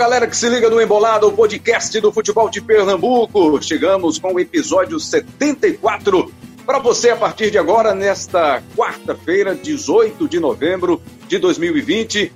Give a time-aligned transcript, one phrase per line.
[0.00, 3.62] galera que se liga no Embolada, o podcast do futebol de Pernambuco.
[3.62, 6.32] Chegamos com o episódio 74
[6.64, 12.32] para você a partir de agora, nesta quarta-feira, 18 de novembro de 2020.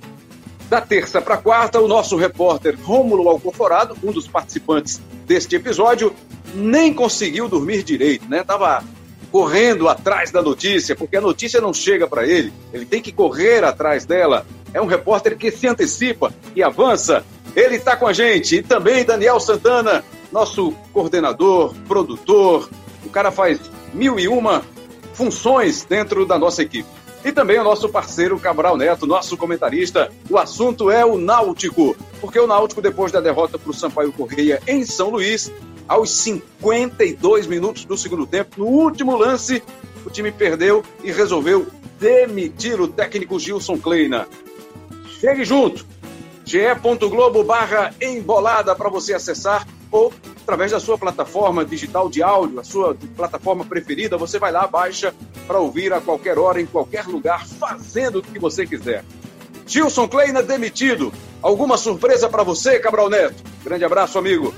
[0.69, 6.13] Da terça para quarta, o nosso repórter Rômulo Alcoforado, um dos participantes deste episódio,
[6.53, 8.43] nem conseguiu dormir direito, né?
[8.43, 8.83] Tava
[9.31, 13.63] correndo atrás da notícia, porque a notícia não chega para ele, ele tem que correr
[13.63, 14.45] atrás dela.
[14.71, 17.25] É um repórter que se antecipa e avança.
[17.55, 18.57] Ele está com a gente.
[18.57, 22.69] E também Daniel Santana, nosso coordenador, produtor.
[23.05, 23.59] O cara faz
[23.93, 24.63] mil e uma
[25.13, 26.89] funções dentro da nossa equipe.
[27.23, 30.11] E também o nosso parceiro Cabral Neto, nosso comentarista.
[30.29, 34.61] O assunto é o Náutico, porque o Náutico, depois da derrota para o Sampaio Correia
[34.67, 35.51] em São Luís,
[35.87, 39.63] aos 52 minutos do segundo tempo, no último lance,
[40.05, 41.65] o time perdeu e resolveu
[41.99, 44.27] demitir o técnico Gilson Kleina.
[45.19, 45.94] Chegue junto!
[46.45, 52.63] ge.globo barra embolada para você acessar ou através da sua plataforma digital de áudio, a
[52.63, 55.13] sua plataforma preferida, você vai lá, baixa
[55.47, 59.03] para ouvir a qualquer hora, em qualquer lugar, fazendo o que você quiser.
[59.65, 61.11] Gilson Kleina demitido.
[61.41, 63.43] Alguma surpresa para você, Cabral Neto?
[63.63, 64.53] Grande abraço, amigo.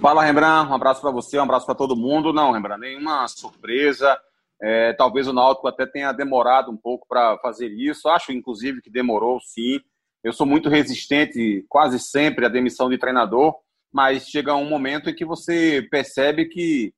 [0.00, 0.70] Fala, Rembrandt.
[0.70, 2.32] Um abraço para você, um abraço para todo mundo.
[2.32, 4.18] Não, Rembrandt, nenhuma surpresa.
[4.60, 8.08] É, talvez o Náutico até tenha demorado um pouco para fazer isso.
[8.08, 9.80] Acho, inclusive, que demorou sim.
[10.22, 13.56] Eu sou muito resistente quase sempre à demissão de treinador,
[13.92, 16.94] mas chega um momento em que você percebe que,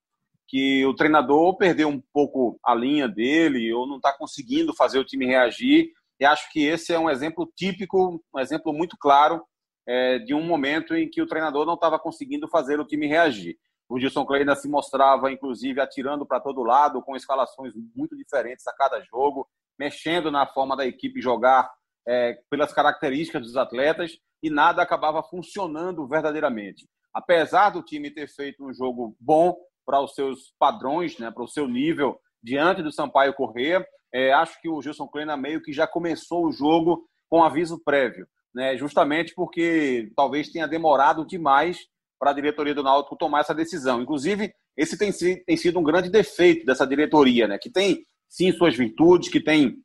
[0.47, 5.05] que o treinador perdeu um pouco a linha dele ou não está conseguindo fazer o
[5.05, 5.91] time reagir.
[6.21, 9.43] E acho que esse é um exemplo típico, um exemplo muito claro
[9.87, 13.57] é, de um momento em que o treinador não estava conseguindo fazer o time reagir.
[13.89, 18.73] O Gilson Kleina se mostrava, inclusive, atirando para todo lado, com escalações muito diferentes a
[18.73, 19.47] cada jogo,
[19.79, 21.71] mexendo na forma da equipe jogar
[22.07, 26.87] é, pelas características dos atletas e nada acabava funcionando verdadeiramente.
[27.13, 29.57] Apesar do time ter feito um jogo bom
[29.87, 34.61] para os seus padrões, né, para o seu nível diante do Sampaio Corrêa, é, acho
[34.61, 39.35] que o Gilson Kleina meio que já começou o jogo com aviso prévio, né, justamente
[39.35, 41.79] porque talvez tenha demorado demais
[42.19, 44.01] para a diretoria do Náutico tomar essa decisão.
[44.01, 45.13] Inclusive, esse tem,
[45.45, 49.77] tem sido um grande defeito dessa diretoria, né, que tem sim suas virtudes, que tem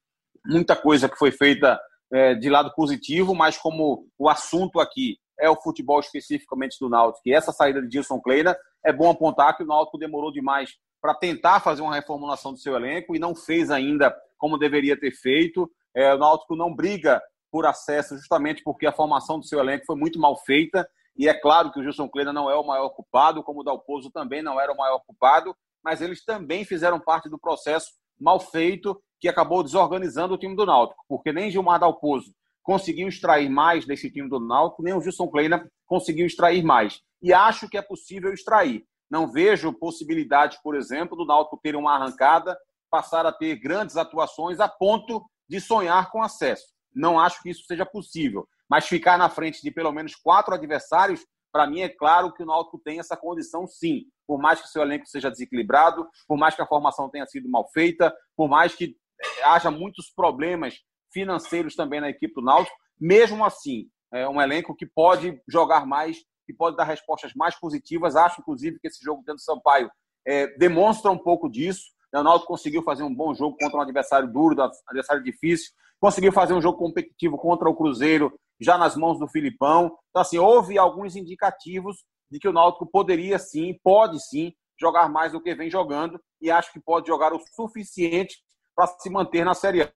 [0.45, 1.79] muita coisa que foi feita
[2.11, 7.27] é, de lado positivo, mas como o assunto aqui é o futebol especificamente do Náutico,
[7.27, 10.71] e essa saída de Gilson Kleina, é bom apontar que o Náutico demorou demais
[11.01, 15.11] para tentar fazer uma reformulação do seu elenco e não fez ainda como deveria ter
[15.11, 15.69] feito.
[15.95, 17.21] É, o Náutico não briga
[17.51, 20.87] por acesso justamente porque a formação do seu elenco foi muito mal feita.
[21.17, 24.09] E é claro que o Gilson Kleina não é o maior culpado, como o Dalpozo
[24.11, 28.99] também não era o maior culpado, mas eles também fizeram parte do processo mal feito
[29.19, 34.11] que acabou desorganizando o time do Náutico, porque nem Gilmar Dalpozo conseguiu extrair mais desse
[34.11, 37.01] time do Náutico, nem o Gilson Kleina conseguiu extrair mais.
[37.21, 38.85] E acho que é possível extrair.
[39.09, 42.57] Não vejo possibilidade, por exemplo, do Náutico ter uma arrancada,
[42.89, 46.67] passar a ter grandes atuações a ponto de sonhar com acesso.
[46.93, 48.47] Não acho que isso seja possível.
[48.69, 52.45] Mas ficar na frente de pelo menos quatro adversários, para mim é claro que o
[52.45, 54.05] Náutico tem essa condição sim.
[54.27, 57.67] Por mais que seu elenco seja desequilibrado, por mais que a formação tenha sido mal
[57.73, 58.95] feita, por mais que
[59.43, 60.75] haja muitos problemas
[61.11, 66.17] financeiros também na equipe do Náutico, mesmo assim, é um elenco que pode jogar mais,
[66.45, 68.15] que pode dar respostas mais positivas.
[68.15, 69.89] Acho, inclusive, que esse jogo dentro do Sampaio
[70.25, 71.83] é, demonstra um pouco disso.
[72.13, 76.31] O Náutico conseguiu fazer um bom jogo contra um adversário duro, um adversário difícil, conseguiu
[76.31, 79.97] fazer um jogo competitivo contra o Cruzeiro, já nas mãos do Filipão.
[80.09, 85.31] Então, assim, houve alguns indicativos de que o Náutico poderia sim, pode sim, jogar mais
[85.31, 88.37] do que vem jogando, e acho que pode jogar o suficiente
[88.75, 89.91] para se manter na Série A.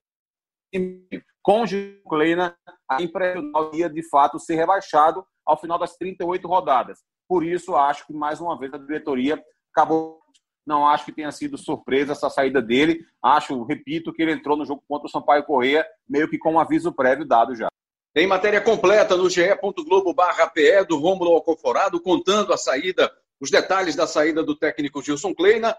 [1.42, 2.56] Com o Kleina,
[2.90, 6.98] a impressional ia de fato ser rebaixado ao final das 38 rodadas.
[7.28, 9.42] Por isso, acho que mais uma vez a diretoria
[9.72, 10.20] acabou.
[10.66, 13.04] Não acho que tenha sido surpresa essa saída dele.
[13.22, 16.60] Acho, repito, que ele entrou no jogo contra o Sampaio Correia meio que com um
[16.60, 17.68] aviso prévio dado já.
[18.14, 24.40] Tem matéria completa no ge.globo.pe do Rômulo Alcoforado, contando a saída, os detalhes da saída
[24.40, 25.76] do técnico Gilson Kleina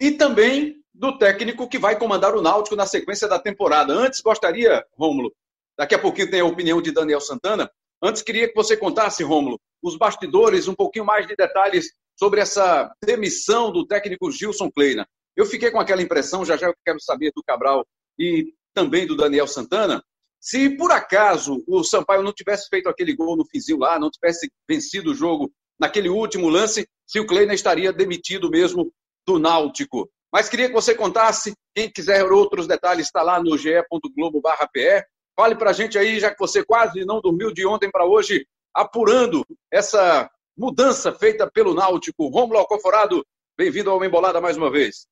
[0.00, 3.92] e também do técnico que vai comandar o Náutico na sequência da temporada.
[3.92, 5.32] Antes, gostaria, Rômulo,
[5.78, 7.70] daqui a pouquinho tem a opinião de Daniel Santana.
[8.02, 12.92] Antes, queria que você contasse, Rômulo, os bastidores, um pouquinho mais de detalhes sobre essa
[13.00, 15.06] demissão do técnico Gilson Kleina.
[15.36, 17.86] Eu fiquei com aquela impressão, já já eu quero saber do Cabral
[18.18, 20.02] e também do Daniel Santana,
[20.40, 24.50] se por acaso o Sampaio não tivesse feito aquele gol no fizinho lá, não tivesse
[24.68, 28.92] vencido o jogo naquele último lance, se o Kleina estaria demitido mesmo
[29.26, 30.08] do Náutico.
[30.32, 35.04] Mas queria que você contasse, quem quiser outros detalhes, está lá no ge.globo.pe.
[35.34, 38.46] Fale para a gente aí, já que você quase não dormiu de ontem para hoje,
[38.74, 42.28] apurando essa mudança feita pelo Náutico.
[42.28, 43.24] Romulo Alcoforado,
[43.56, 45.06] bem-vindo ao Embolada mais uma vez.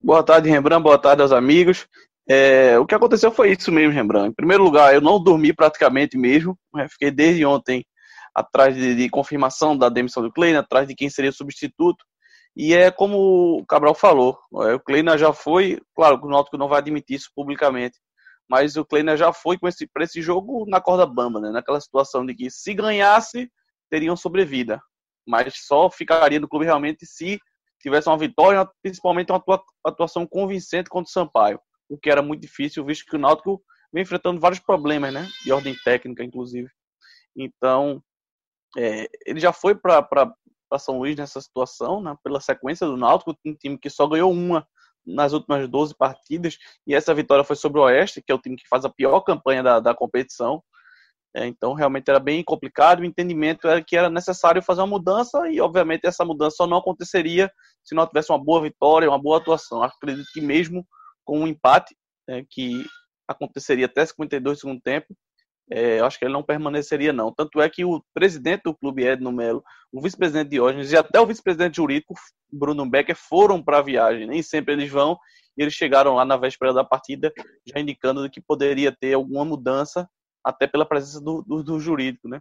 [0.00, 0.82] Boa tarde, Rembrandt.
[0.82, 1.86] Boa tarde aos amigos.
[2.30, 4.28] É, o que aconteceu foi isso mesmo, Rembrandt.
[4.28, 6.58] Em primeiro lugar, eu não dormi praticamente mesmo.
[6.74, 6.86] Né?
[6.88, 7.84] Fiquei desde ontem
[8.34, 12.04] atrás de, de confirmação da demissão do Kleina, atrás de quem seria o substituto.
[12.54, 16.58] E é como o Cabral falou, é, o Kleina já foi, claro que o Náutico
[16.58, 17.98] não vai admitir isso publicamente,
[18.48, 21.50] mas o Kleina já foi esse, para esse jogo na corda bamba, né?
[21.50, 23.50] naquela situação de que se ganhasse,
[23.88, 24.80] teriam sobrevida,
[25.26, 27.38] mas só ficaria no clube realmente se
[27.80, 29.42] tivesse uma vitória, principalmente uma
[29.84, 33.62] atuação convincente contra o Sampaio, o que era muito difícil, visto que o Náutico
[33.92, 36.68] vem enfrentando vários problemas, né, de ordem técnica, inclusive.
[37.36, 38.02] Então,
[38.76, 39.98] é, ele já foi para
[40.78, 44.66] São Luís nessa situação, né, pela sequência do Náutico, um time que só ganhou uma
[45.06, 48.56] nas últimas 12 partidas, e essa vitória foi sobre o Oeste, que é o time
[48.56, 50.62] que faz a pior campanha da, da competição.
[51.34, 53.00] É, então, realmente era bem complicado.
[53.00, 56.78] O entendimento era que era necessário fazer uma mudança, e obviamente essa mudança só não
[56.78, 57.50] aconteceria
[57.82, 59.82] se não tivesse uma boa vitória, uma boa atuação.
[59.82, 60.86] Acredito que mesmo
[61.28, 61.94] com um empate,
[62.26, 62.86] é, que
[63.28, 65.14] aconteceria até 52 do segundo tempo,
[65.70, 67.30] é, acho que ele não permaneceria, não.
[67.30, 71.26] Tanto é que o presidente do clube, Edno Melo, o vice-presidente Diógenes e até o
[71.26, 72.14] vice-presidente jurídico,
[72.50, 74.26] Bruno Becker, foram para a viagem.
[74.26, 75.18] Nem sempre eles vão,
[75.54, 77.30] e eles chegaram lá na véspera da partida,
[77.66, 80.08] já indicando que poderia ter alguma mudança,
[80.42, 82.40] até pela presença do, do, do jurídico, né?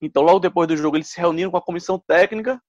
[0.00, 2.60] Então, logo depois do jogo, eles se reuniram com a comissão técnica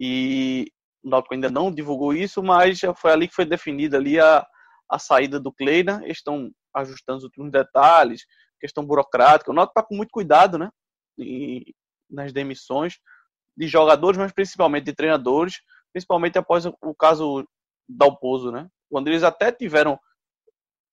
[0.00, 0.66] e
[1.04, 4.44] o Náutico ainda não divulgou isso, mas já foi ali que foi definida ali a,
[4.94, 6.02] a saída do Kleina.
[6.06, 8.24] Estão ajustando os últimos detalhes,
[8.60, 9.50] questão burocrática.
[9.50, 10.70] O Náutico está com muito cuidado, né?
[11.18, 11.74] E,
[12.08, 12.98] nas demissões
[13.56, 15.60] de jogadores, mas principalmente de treinadores,
[15.92, 17.46] principalmente após o caso
[17.88, 18.68] Dalpozo, né?
[18.88, 19.98] Quando eles até tiveram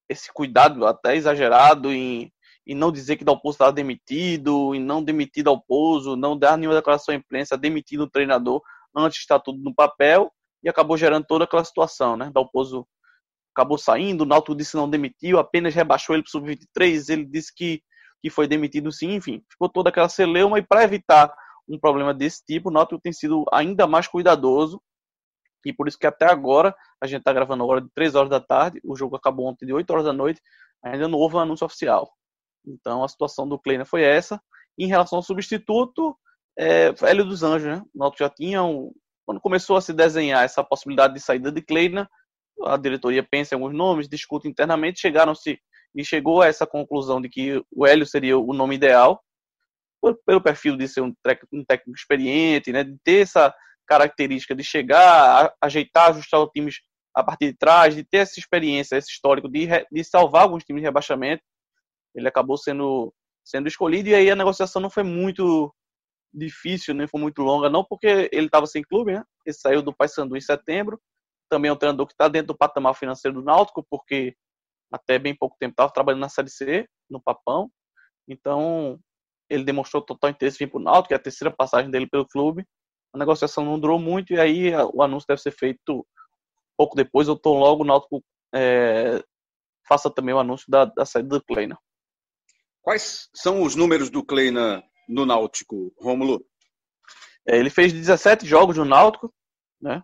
[0.09, 2.31] esse cuidado até exagerado em,
[2.65, 7.13] em não dizer que Dalpozo estava demitido, em não demitir Dalpozo, não dar nenhuma declaração
[7.13, 8.61] à imprensa, demitindo o treinador,
[8.95, 10.31] antes está tudo no papel,
[10.63, 12.31] e acabou gerando toda aquela situação, né?
[12.33, 12.87] Dalpozo
[13.55, 17.25] acabou saindo, o Náutico disse que não demitiu, apenas rebaixou ele para o sub-23, ele
[17.25, 17.81] disse que,
[18.21, 21.33] que foi demitido sim, enfim, ficou toda aquela celeuma e para evitar
[21.67, 24.81] um problema desse tipo, o Náutico tem sido ainda mais cuidadoso
[25.65, 28.39] e por isso que até agora, a gente está gravando agora de 3 horas da
[28.39, 30.41] tarde, o jogo acabou ontem de 8 horas da noite,
[30.83, 32.11] ainda não houve um anúncio oficial.
[32.65, 34.41] Então a situação do Kleiner foi essa.
[34.77, 36.17] Em relação ao substituto,
[36.57, 37.83] é, Hélio dos Anjos, né?
[37.93, 38.91] O Náutico já tinha um,
[39.25, 42.07] quando começou a se desenhar essa possibilidade de saída de Kleiner,
[42.65, 45.59] a diretoria pensa em alguns nomes, discute internamente, chegaram-se
[45.95, 49.21] e chegou a essa conclusão de que o Hélio seria o nome ideal,
[50.25, 53.53] pelo perfil de ser um, técnico experiente, né, de ter essa
[53.85, 56.79] característica de chegar, ajeitar, ajustar os times
[57.13, 60.81] a partir de trás, de ter essa experiência, esse histórico de, de salvar alguns times
[60.81, 61.43] de rebaixamento.
[62.15, 63.13] Ele acabou sendo,
[63.43, 65.73] sendo escolhido e aí a negociação não foi muito
[66.33, 69.23] difícil, nem foi muito longa, não porque ele estava sem clube, né?
[69.45, 70.99] Ele saiu do Paysandu em setembro,
[71.51, 74.33] também é um treinador que está dentro do patamar financeiro do Náutico, porque
[74.89, 77.69] até bem pouco tempo estava trabalhando na Série C, no Papão.
[78.25, 78.97] Então,
[79.49, 82.25] ele demonstrou total interesse em vir para o Náutico, é a terceira passagem dele pelo
[82.25, 82.65] clube.
[83.13, 86.07] A negociação não durou muito e aí o anúncio deve ser feito
[86.77, 88.23] pouco depois, ou tão logo o Náutico
[88.55, 89.21] é,
[89.85, 91.77] faça também o anúncio da, da saída do Kleina.
[92.81, 96.43] Quais são os números do Kleina no Náutico, Rômulo?
[97.45, 99.33] É, ele fez 17 jogos no Náutico,
[99.81, 100.01] né?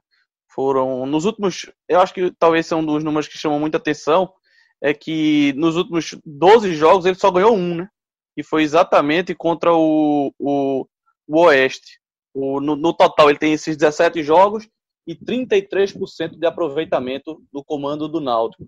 [0.58, 4.34] Foram nos últimos, eu acho que talvez são um dos números que chamam muita atenção,
[4.82, 7.88] é que nos últimos 12 jogos ele só ganhou um, né?
[8.36, 10.88] E foi exatamente contra o, o,
[11.28, 12.00] o Oeste.
[12.34, 14.68] O, no, no, total ele tem esses 17 jogos
[15.06, 18.66] e 33% de aproveitamento do comando do Náutico.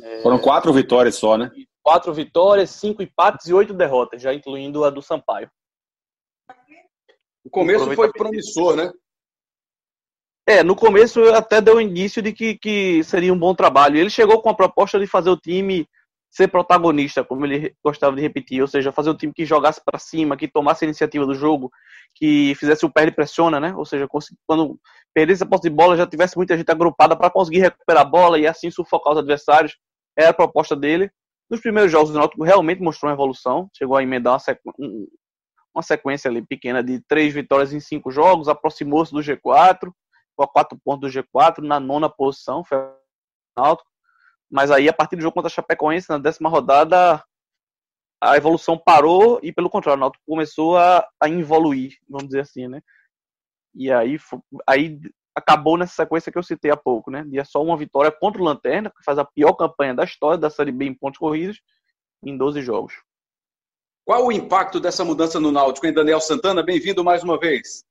[0.00, 0.22] É...
[0.22, 1.50] Foram quatro vitórias só, né?
[1.82, 5.50] Quatro vitórias, cinco empates e oito derrotas, já incluindo a do Sampaio.
[7.44, 8.92] O começo foi promissor, né?
[10.46, 13.96] É, no começo até deu indício de que, que seria um bom trabalho.
[13.96, 15.88] Ele chegou com a proposta de fazer o time
[16.30, 20.00] ser protagonista, como ele gostava de repetir, ou seja, fazer o time que jogasse para
[20.00, 21.70] cima, que tomasse a iniciativa do jogo,
[22.12, 23.72] que fizesse o perde pressiona, né?
[23.76, 24.08] Ou seja,
[24.44, 24.78] quando
[25.14, 28.38] perdesse a posse de bola já tivesse muita gente agrupada para conseguir recuperar a bola
[28.38, 29.76] e assim sufocar os adversários.
[30.18, 31.10] Era a proposta dele.
[31.48, 34.60] Nos primeiros jogos o Náutico realmente mostrou uma evolução, chegou a emendar uma, sequ...
[35.74, 39.92] uma sequência ali pequena de três vitórias em cinco jogos, aproximou-se do G4
[40.42, 42.78] a quatro pontos do G4, na nona posição, foi
[43.56, 43.88] Náutico.
[44.50, 47.22] Mas aí, a partir do jogo contra a Chapecoense, na décima rodada,
[48.20, 52.68] a evolução parou e, pelo contrário, o Náutico começou a, a evoluir, vamos dizer assim,
[52.68, 52.80] né?
[53.74, 54.18] E aí,
[54.66, 55.00] aí
[55.34, 57.24] acabou nessa sequência que eu citei há pouco, né?
[57.24, 60.48] De só uma vitória contra o Lanterna, que faz a pior campanha da história da
[60.48, 61.60] Série B em pontos corridos,
[62.24, 62.94] em 12 jogos.
[64.06, 66.62] Qual o impacto dessa mudança no Náutico, hein, Daniel Santana?
[66.62, 67.84] Bem-vindo mais uma vez.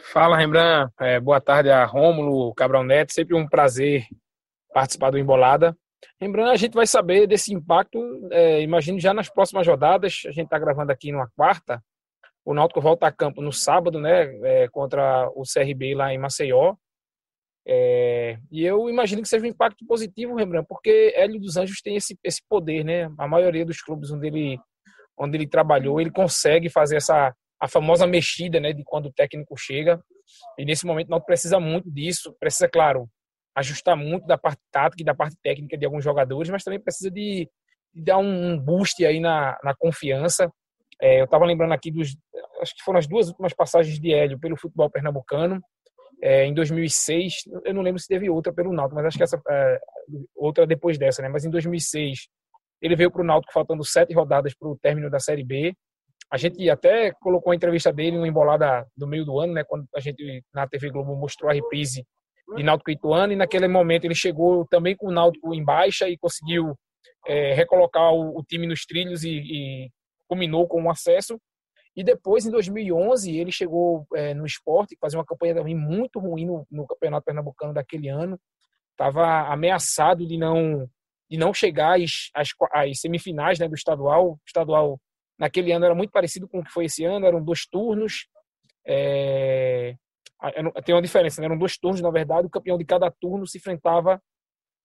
[0.00, 0.92] Fala, Rembrandt.
[1.00, 3.12] É, boa tarde a Rômulo, Cabral Neto.
[3.12, 4.06] Sempre um prazer
[4.72, 5.76] participar do Embolada.
[6.20, 7.98] Lembrando, a gente vai saber desse impacto,
[8.30, 10.22] é, imagino, já nas próximas rodadas.
[10.26, 11.82] A gente está gravando aqui numa quarta.
[12.44, 16.74] O Náutico volta a campo no sábado, né, é, contra o CRB lá em Maceió.
[17.66, 21.94] É, e eu imagino que seja um impacto positivo, Rembrandt, porque Hélio dos Anjos tem
[21.96, 23.08] esse, esse poder, né?
[23.16, 24.58] A maioria dos clubes onde ele,
[25.16, 27.32] onde ele trabalhou, ele consegue fazer essa
[27.62, 30.02] a famosa mexida, né, de quando o técnico chega.
[30.58, 33.08] E nesse momento não precisa muito disso, precisa, claro,
[33.54, 37.08] ajustar muito da parte tática e da parte técnica de alguns jogadores, mas também precisa
[37.08, 37.48] de,
[37.94, 40.52] de dar um boost aí na, na confiança.
[41.00, 42.16] É, eu estava lembrando aqui dos,
[42.60, 45.62] acho que foram as duas últimas passagens de Hélio pelo futebol pernambucano.
[46.20, 49.40] É, em 2006, eu não lembro se teve outra pelo Náutico, mas acho que essa
[49.48, 49.80] é,
[50.34, 51.28] outra depois dessa, né?
[51.28, 52.26] Mas em 2006
[52.80, 55.76] ele veio para o Náutico faltando sete rodadas para o término da Série B.
[56.32, 59.64] A gente até colocou a entrevista dele no embolada do meio do ano, né?
[59.64, 62.06] Quando a gente na TV Globo mostrou a reprise
[62.56, 66.16] de Náutico Ituano, e naquele momento ele chegou também com o Náutico em baixa e
[66.16, 66.74] conseguiu
[67.26, 69.90] é, recolocar o, o, time nos trilhos e, e
[70.26, 71.38] culminou com o um acesso.
[71.94, 76.46] E depois, em 2011, ele chegou é, no esporte, fazia uma campanha também muito ruim
[76.46, 78.40] no, no Campeonato Pernambucano daquele ano.
[78.92, 80.88] Estava ameaçado de não
[81.30, 84.32] de não chegar às, às, às semifinais né, do estadual.
[84.32, 84.98] O estadual
[85.42, 88.28] naquele ano era muito parecido com o que foi esse ano, eram dois turnos.
[88.86, 89.96] É,
[90.84, 91.46] tem uma diferença, né?
[91.46, 94.22] eram dois turnos, na verdade, o campeão de cada turno se enfrentava,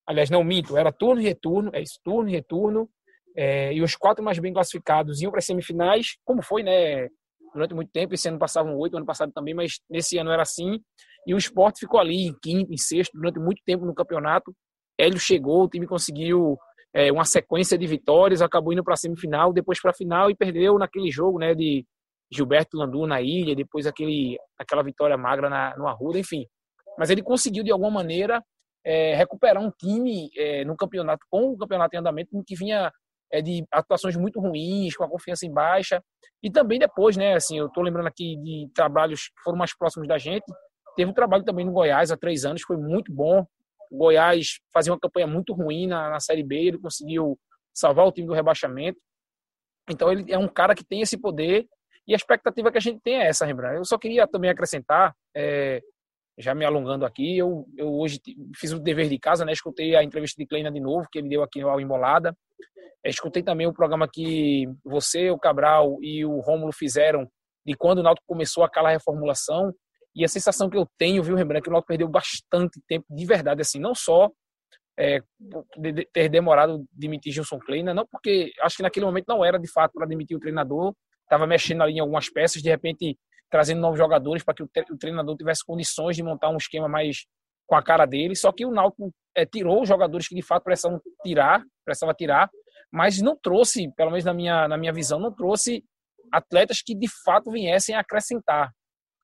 [0.04, 2.90] aliás, não minto, era turno e retorno, é isso, turno e retorno,
[3.36, 7.08] é, e os quatro mais bem classificados iam para as semifinais, como foi, né,
[7.54, 10.80] durante muito tempo, esse ano passavam oito, ano passado também, mas nesse ano era assim,
[11.24, 14.52] e o esporte ficou ali em quinto, em sexto, durante muito tempo no campeonato,
[14.98, 16.58] Hélio chegou, o time conseguiu
[16.94, 20.36] é, uma sequência de vitórias, acabou indo para a semifinal, depois para a final e
[20.36, 21.84] perdeu naquele jogo, né, de
[22.30, 26.46] Gilberto Landu na ilha, depois aquele, aquela vitória magra na, no Arruda, enfim.
[26.98, 28.42] Mas ele conseguiu, de alguma maneira,
[28.84, 32.90] é, recuperar um time é, no campeonato, com o campeonato em andamento, que vinha
[33.32, 36.02] é, de atuações muito ruins, com a confiança em baixa.
[36.42, 40.08] E também depois, né, assim, eu estou lembrando aqui de trabalhos que foram mais próximos
[40.08, 40.44] da gente.
[40.96, 43.46] Teve um trabalho também no Goiás há três anos, foi muito bom.
[43.90, 47.38] O Goiás fazia uma campanha muito ruim na, na Série B, ele conseguiu
[47.74, 48.98] salvar o time do rebaixamento.
[49.90, 51.66] Então ele é um cara que tem esse poder
[52.06, 53.76] e a expectativa que a gente tem é essa, Rembrandt.
[53.76, 55.82] Eu só queria também acrescentar, é,
[56.38, 58.18] já me alongando aqui, eu, eu hoje
[58.56, 59.52] fiz o dever de casa, né?
[59.52, 62.34] Escutei a entrevista de Kleina de novo, que ele deu aqui ao Embolada.
[63.04, 67.28] É, escutei também o programa que você, o Cabral e o Rômulo fizeram
[67.66, 69.70] de quando o Náutico começou aquela reformulação.
[70.14, 73.06] E a sensação que eu tenho, viu, Rembrandt, é que o Náutico perdeu bastante tempo,
[73.08, 74.30] de verdade, assim, não só
[74.98, 75.20] é,
[75.76, 79.70] de ter demorado demitir Gilson Kleina, não porque acho que naquele momento não era de
[79.70, 83.16] fato para demitir o treinador, estava mexendo ali em algumas peças, de repente
[83.50, 87.26] trazendo novos jogadores para que o, treinador tivesse condições de montar um esquema mais
[87.66, 88.34] com a cara dele.
[88.34, 92.50] Só que o Náutico é, tirou os jogadores que de fato precisavam tirar, precisava tirar,
[92.92, 95.84] mas não trouxe, pelo menos na minha, na minha visão, não trouxe
[96.32, 98.70] atletas que de fato viessem a acrescentar.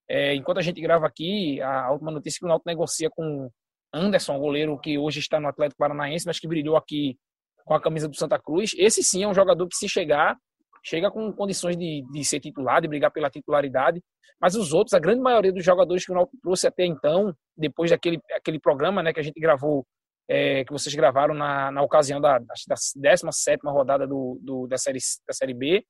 [0.09, 3.51] É, enquanto a gente grava aqui, a última notícia que o Náutico negocia com
[3.93, 7.17] Anderson, goleiro que hoje está no Atlético Paranaense, mas que brilhou aqui
[7.65, 8.75] com a camisa do Santa Cruz.
[8.77, 10.37] Esse sim é um jogador que se chegar
[10.85, 14.03] chega com condições de, de ser titular, de brigar pela titularidade,
[14.41, 17.91] mas os outros, a grande maioria dos jogadores que o Náutico trouxe até então, depois
[17.91, 19.87] daquele aquele programa né, que a gente gravou,
[20.29, 24.99] é, que vocês gravaram na, na ocasião da, da 17 rodada do, do, da, série,
[25.27, 25.85] da Série B,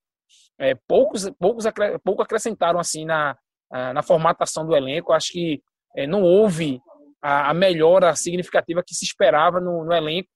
[0.59, 1.64] é, poucos, poucos
[2.04, 3.37] pouco acrescentaram assim na,
[3.71, 5.12] na formatação do elenco.
[5.12, 5.62] Acho que
[5.97, 6.80] é, não houve
[7.23, 10.28] a, a melhora significativa que se esperava no, no elenco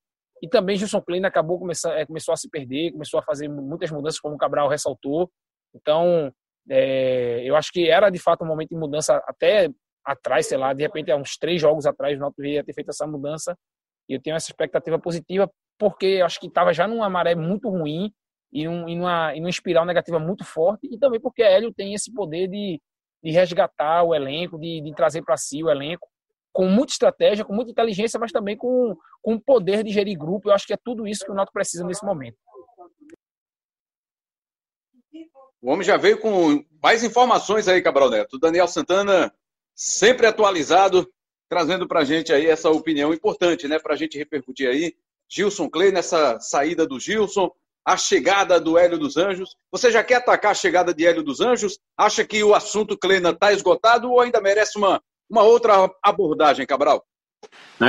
[0.42, 3.90] e também Gilson Klein acabou começar, é, começou a se perder, começou a fazer muitas
[3.90, 5.30] mudanças, como o Cabral ressaltou.
[5.74, 6.32] Então,
[6.70, 9.68] é, eu acho que era de fato um momento de mudança até
[10.04, 12.90] atrás, sei lá, de repente há uns três jogos atrás o Náutico ia ter feito
[12.90, 13.56] essa mudança.
[14.08, 17.68] E eu tenho essa expectativa positiva porque eu acho que estava já numa maré muito
[17.68, 18.12] ruim
[18.52, 21.94] e, um, e, numa, e numa espiral negativa muito forte e também porque Hélio tem
[21.94, 22.80] esse poder de,
[23.22, 26.08] de resgatar o elenco, de, de trazer para si o elenco
[26.52, 30.48] com muita estratégia, com muita inteligência, mas também com, com poder de gerir grupo.
[30.48, 32.36] Eu acho que é tudo isso que o Náutico precisa nesse momento.
[35.60, 38.38] O homem já veio com mais informações aí, Cabral Neto.
[38.38, 39.32] Daniel Santana,
[39.74, 41.08] sempre atualizado,
[41.48, 43.78] trazendo para a gente aí essa opinião importante, né?
[43.78, 44.96] Para a gente repercutir aí.
[45.28, 47.50] Gilson Clay nessa saída do Gilson,
[47.92, 49.56] a chegada do Hélio dos Anjos.
[49.72, 51.78] Você já quer atacar a chegada de Hélio dos Anjos?
[51.96, 57.04] Acha que o assunto Kleina está esgotado ou ainda merece uma uma outra abordagem, Cabral.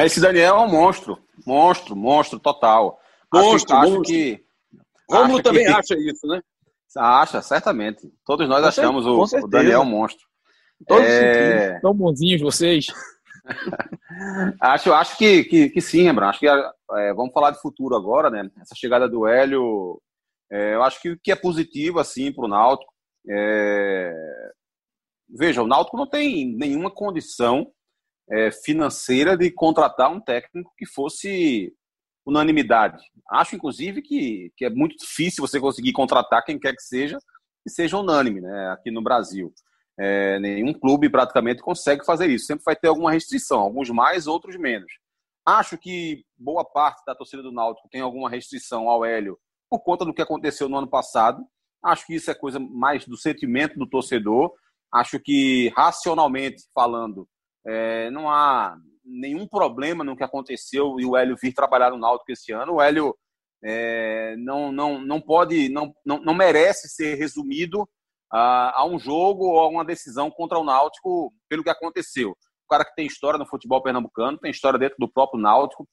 [0.04, 1.18] Esse Daniel é um monstro.
[1.46, 3.00] Monstro, monstro total.
[3.34, 4.02] Monstro, acho, monstro.
[4.04, 4.44] que.
[5.10, 5.72] Rômulo também que...
[5.72, 6.42] acha isso, né?
[6.96, 8.12] Acha, certamente.
[8.26, 10.26] Todos nós com achamos o, o, Daniel monstro.
[10.88, 11.80] Todos é...
[11.80, 12.88] Tão bonzinhos vocês.
[14.62, 16.30] acho acho que, que, que sim, Rembrandt.
[16.30, 18.50] Acho que é, vamos falar de futuro agora, né?
[18.62, 20.02] Essa chegada do Hélio,
[20.52, 22.92] é, eu acho que, que é positivo, assim, para o Náutico.
[23.30, 24.12] É...
[25.30, 27.72] Veja, o Náutico não tem nenhuma condição
[28.32, 31.74] é, financeira de contratar um técnico que fosse
[32.26, 33.04] unanimidade.
[33.32, 37.18] Acho, inclusive, que, que é muito difícil você conseguir contratar quem quer que seja
[37.64, 39.54] que seja unânime né, aqui no Brasil.
[40.00, 42.46] É, nenhum clube praticamente consegue fazer isso.
[42.46, 44.92] Sempre vai ter alguma restrição, alguns mais, outros menos.
[45.46, 49.38] Acho que boa parte da torcida do Náutico tem alguma restrição ao Hélio
[49.70, 51.44] por conta do que aconteceu no ano passado.
[51.84, 54.54] Acho que isso é coisa mais do sentimento do torcedor.
[54.92, 57.28] Acho que, racionalmente falando,
[57.66, 62.32] é, não há nenhum problema no que aconteceu e o Hélio vir trabalhar no Náutico
[62.32, 62.76] esse ano.
[62.76, 63.16] O Hélio
[63.64, 67.88] é, não, não, não pode, não, não, não merece ser resumido
[68.32, 72.32] a, a, um jogo ou a uma decisão contra o Náutico pelo que aconteceu.
[72.32, 75.88] O cara que tem história no futebol pernambucano, tem história dentro do próprio Náutico,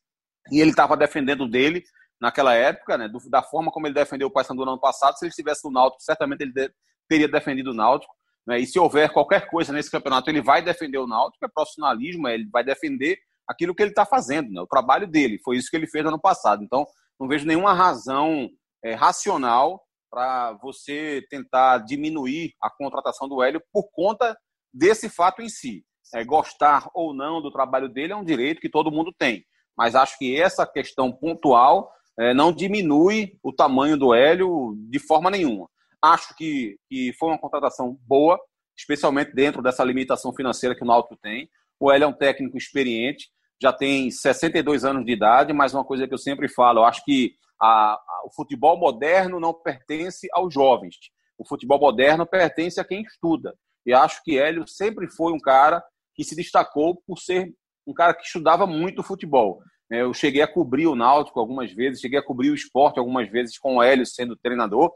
[0.53, 1.83] e ele estava defendendo dele
[2.21, 5.17] naquela época, né, do, da forma como ele defendeu o Paysandu no ano passado.
[5.17, 6.71] Se ele estivesse no Náutico, certamente ele de,
[7.09, 8.13] teria defendido o Náutico.
[8.47, 8.61] Né?
[8.61, 12.49] E se houver qualquer coisa nesse campeonato, ele vai defender o Náutico, é profissionalismo, ele
[12.51, 14.61] vai defender aquilo que ele está fazendo, né?
[14.61, 15.41] o trabalho dele.
[15.45, 16.63] Foi isso que ele fez no ano passado.
[16.63, 16.87] Então,
[17.19, 18.49] não vejo nenhuma razão
[18.85, 24.37] é, racional para você tentar diminuir a contratação do Hélio por conta
[24.73, 25.85] desse fato em si.
[26.15, 29.45] É, gostar ou não do trabalho dele é um direito que todo mundo tem.
[29.77, 35.31] Mas acho que essa questão pontual é, não diminui o tamanho do Hélio de forma
[35.31, 35.69] nenhuma.
[36.03, 38.39] Acho que, que foi uma contratação boa,
[38.77, 41.49] especialmente dentro dessa limitação financeira que o Náutico tem.
[41.81, 43.29] O Hélio é um técnico experiente,
[43.61, 47.05] já tem 62 anos de idade, mas uma coisa que eu sempre falo, eu acho
[47.05, 50.97] que a, a, o futebol moderno não pertence aos jovens.
[51.39, 53.55] O futebol moderno pertence a quem estuda.
[53.85, 55.83] E acho que Hélio sempre foi um cara
[56.15, 57.53] que se destacou por ser
[57.87, 59.61] um cara que estudava muito futebol.
[59.91, 63.31] É, eu cheguei a cobrir o Náutico algumas vezes, cheguei a cobrir o esporte algumas
[63.31, 64.93] vezes com o Hélio sendo treinador.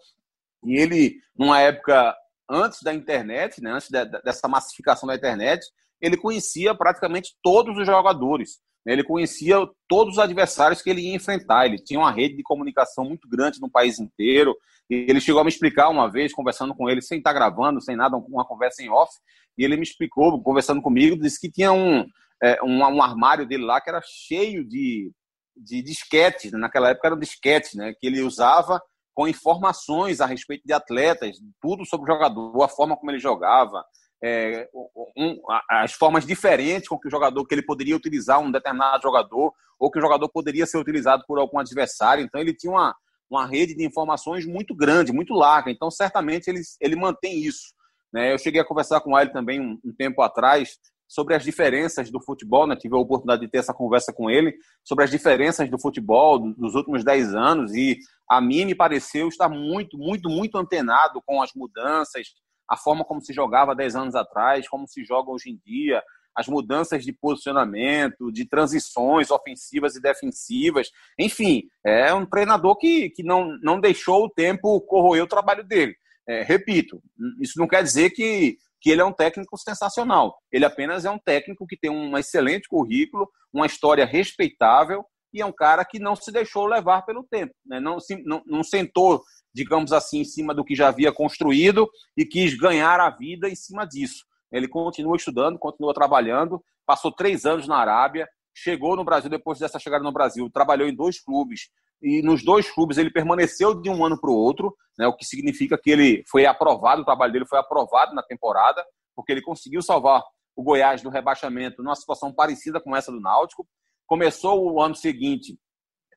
[0.64, 2.14] E ele, numa época
[2.50, 3.88] antes da internet, né, antes
[4.24, 5.64] dessa massificação da internet,
[6.00, 8.58] ele conhecia praticamente todos os jogadores.
[8.84, 9.56] Né, ele conhecia
[9.88, 11.66] todos os adversários que ele ia enfrentar.
[11.66, 14.56] Ele tinha uma rede de comunicação muito grande no país inteiro.
[14.88, 17.96] E ele chegou a me explicar uma vez, conversando com ele, sem estar gravando, sem
[17.96, 19.12] nada, uma conversa em off.
[19.56, 22.04] E ele me explicou, conversando comigo, disse que tinha um,
[22.42, 25.12] é, um, um, armário dele lá que era cheio de,
[25.56, 26.50] de disquetes.
[26.50, 26.58] Né?
[26.58, 27.94] Naquela época eram disquetes, né?
[28.00, 28.80] Que ele usava
[29.14, 33.84] com informações a respeito de atletas, tudo sobre o jogador, a forma como ele jogava,
[34.22, 34.68] é,
[35.16, 39.52] um, as formas diferentes com que o jogador que ele poderia utilizar um determinado jogador
[39.78, 42.22] ou que o jogador poderia ser utilizado por algum adversário.
[42.22, 42.94] Então ele tinha uma,
[43.30, 45.70] uma rede de informações muito grande, muito larga.
[45.70, 47.72] Então certamente ele, ele mantém isso.
[48.12, 48.32] Né?
[48.32, 50.78] Eu cheguei a conversar com ele também um, um tempo atrás
[51.08, 52.76] sobre as diferenças do futebol, né?
[52.76, 54.54] tive a oportunidade de ter essa conversa com ele
[54.84, 59.48] sobre as diferenças do futebol dos últimos 10 anos e a mim me pareceu estar
[59.48, 62.28] muito, muito, muito antenado com as mudanças,
[62.70, 66.02] a forma como se jogava 10 anos atrás, como se joga hoje em dia,
[66.36, 70.88] as mudanças de posicionamento, de transições ofensivas e defensivas.
[71.18, 75.96] Enfim, é um treinador que, que não, não deixou o tempo corroer o trabalho dele.
[76.28, 77.02] É, repito,
[77.40, 80.38] isso não quer dizer que que ele é um técnico sensacional.
[80.50, 85.46] Ele apenas é um técnico que tem um excelente currículo, uma história respeitável e é
[85.46, 87.78] um cara que não se deixou levar pelo tempo, né?
[87.78, 89.22] não, não, não sentou,
[89.54, 93.54] digamos assim, em cima do que já havia construído e quis ganhar a vida em
[93.54, 94.24] cima disso.
[94.52, 99.78] Ele continua estudando, continua trabalhando, passou três anos na Arábia, chegou no Brasil depois dessa
[99.78, 101.70] chegada no Brasil, trabalhou em dois clubes
[102.02, 105.24] e nos dois clubes ele permaneceu de um ano para o outro, né, o que
[105.24, 108.84] significa que ele foi aprovado, o trabalho dele foi aprovado na temporada,
[109.14, 110.22] porque ele conseguiu salvar
[110.56, 113.66] o Goiás do rebaixamento numa situação parecida com essa do Náutico.
[114.06, 115.58] Começou o ano seguinte,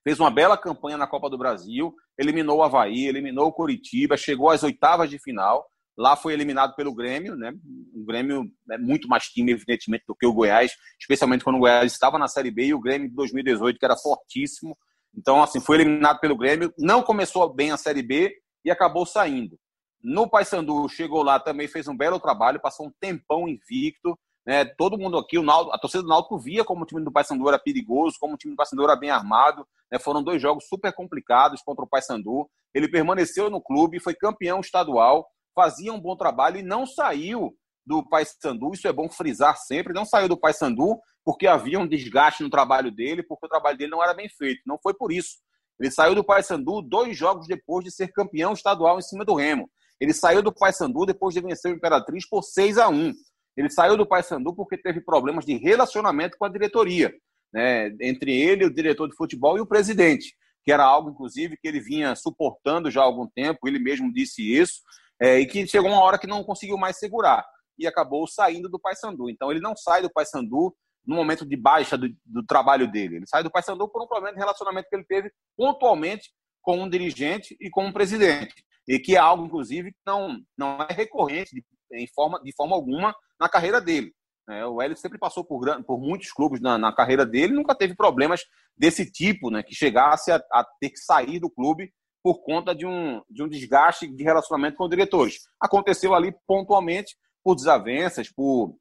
[0.03, 4.49] fez uma bela campanha na Copa do Brasil, eliminou o Havaí, eliminou o Coritiba, chegou
[4.49, 5.65] às oitavas de final.
[5.97, 7.53] Lá foi eliminado pelo Grêmio, né?
[7.93, 11.91] O Grêmio é muito mais time, evidentemente, do que o Goiás, especialmente quando o Goiás
[11.91, 14.75] estava na Série B e o Grêmio de 2018, que era fortíssimo,
[15.15, 18.35] então, assim, foi eliminado pelo Grêmio, não começou bem a Série B
[18.65, 19.57] e acabou saindo.
[20.01, 24.17] No Paysandu, chegou lá também, fez um belo trabalho, passou um tempão invicto.
[24.45, 24.65] Né?
[24.65, 27.57] Todo mundo aqui, o a torcida do Náutico via como o time do Paysandu era
[27.57, 29.65] perigoso, como o time do Paysandu era bem armado.
[29.91, 29.97] Né?
[29.99, 32.49] Foram dois jogos super complicados contra o Paysandu.
[32.73, 38.07] Ele permaneceu no clube, foi campeão estadual, fazia um bom trabalho e não saiu do
[38.07, 38.73] Paysandu.
[38.73, 39.93] Isso é bom frisar sempre.
[39.93, 43.91] Não saiu do Paysandu porque havia um desgaste no trabalho dele, porque o trabalho dele
[43.91, 44.61] não era bem feito.
[44.65, 45.37] Não foi por isso
[45.79, 49.69] Ele saiu do Paysandu dois jogos depois de ser campeão estadual em cima do Remo.
[50.01, 53.13] Ele saiu do Paysandu depois de vencer o Imperatriz por 6 a 1
[53.55, 57.13] Ele saiu do Paysandu porque teve problemas de relacionamento com a diretoria,
[57.53, 57.95] né?
[58.01, 61.79] entre ele, o diretor de futebol e o presidente, que era algo, inclusive, que ele
[61.79, 64.81] vinha suportando já há algum tempo, ele mesmo disse isso,
[65.21, 67.45] é, e que chegou uma hora que não conseguiu mais segurar
[67.77, 69.29] e acabou saindo do Paysandu.
[69.29, 73.17] Então ele não sai do Paysandu no momento de baixa do, do trabalho dele.
[73.17, 76.89] Ele sai do Paysandu por um problema de relacionamento que ele teve pontualmente com um
[76.89, 78.53] dirigente e com um presidente.
[78.87, 81.63] E que é algo, inclusive, que não, não é recorrente de,
[81.93, 84.13] em forma, de forma alguma na carreira dele.
[84.49, 87.95] É, o Hélio sempre passou por, por muitos clubes na, na, carreira dele, nunca teve
[87.95, 88.41] problemas
[88.75, 92.85] desse tipo, né, que chegasse a, a, ter que sair do clube por conta de
[92.85, 95.39] um, de um desgaste de relacionamento com diretores.
[95.61, 98.75] Aconteceu ali pontualmente por desavenças, por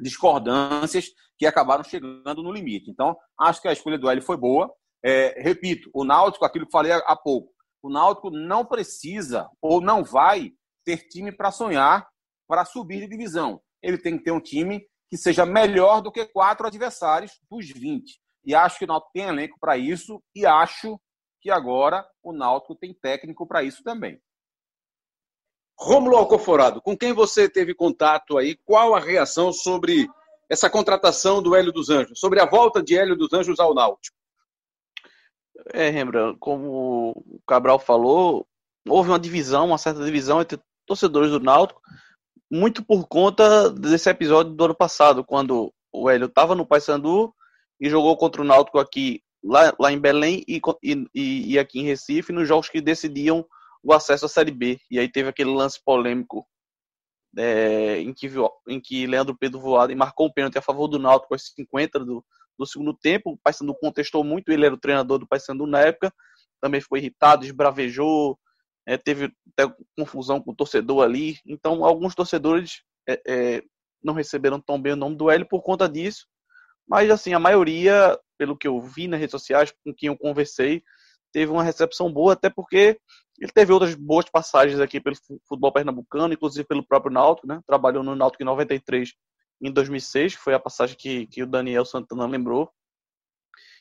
[0.00, 2.90] discordâncias que acabaram chegando no limite.
[2.90, 4.72] Então, acho que a escolha do Hélio foi boa.
[5.04, 10.04] É, repito, o Náutico, aquilo que falei há pouco, o Náutico não precisa ou não
[10.04, 10.52] vai
[10.84, 12.06] ter time para sonhar
[12.46, 13.60] para subir de divisão.
[13.84, 18.18] Ele tem que ter um time que seja melhor do que quatro adversários dos 20.
[18.44, 20.98] E acho que o Náutico tem elenco para isso e acho
[21.40, 24.20] que agora o Náutico tem técnico para isso também.
[25.78, 28.56] Rômulo Alcoforado, com quem você teve contato aí?
[28.64, 30.08] Qual a reação sobre
[30.48, 34.16] essa contratação do Hélio dos Anjos, sobre a volta de Hélio dos Anjos ao Náutico?
[35.72, 38.46] É, Rembrandt, como o Cabral falou,
[38.88, 41.80] houve uma divisão, uma certa divisão entre torcedores do Náutico,
[42.54, 47.34] muito por conta desse episódio do ano passado, quando o Hélio estava no Paysandu
[47.80, 50.60] e jogou contra o Náutico aqui, lá, lá em Belém e,
[51.12, 53.44] e, e aqui em Recife, nos jogos que decidiam
[53.82, 54.78] o acesso à Série B.
[54.88, 56.46] E aí teve aquele lance polêmico
[57.36, 58.30] é, em, que,
[58.68, 61.98] em que Leandro Pedro Voado e marcou um pênalti a favor do Náutico aos 50
[61.98, 62.24] do,
[62.56, 63.32] do segundo tempo.
[63.32, 66.14] O Paysandu contestou muito, ele era o treinador do Paysandu na época,
[66.60, 68.38] também ficou irritado, esbravejou,
[68.86, 71.38] é, teve até confusão com o torcedor ali.
[71.46, 73.62] Então, alguns torcedores é, é,
[74.02, 76.26] não receberam tão bem o nome do Hélio por conta disso.
[76.86, 80.82] Mas, assim, a maioria, pelo que eu vi nas redes sociais, com quem eu conversei,
[81.32, 83.00] teve uma recepção boa, até porque
[83.40, 85.16] ele teve outras boas passagens aqui pelo
[85.48, 87.60] futebol pernambucano, inclusive pelo próprio Náutico, né?
[87.66, 89.12] Trabalhou no Náutico em 93
[89.60, 92.70] em 2006, foi a passagem que, que o Daniel Santana lembrou.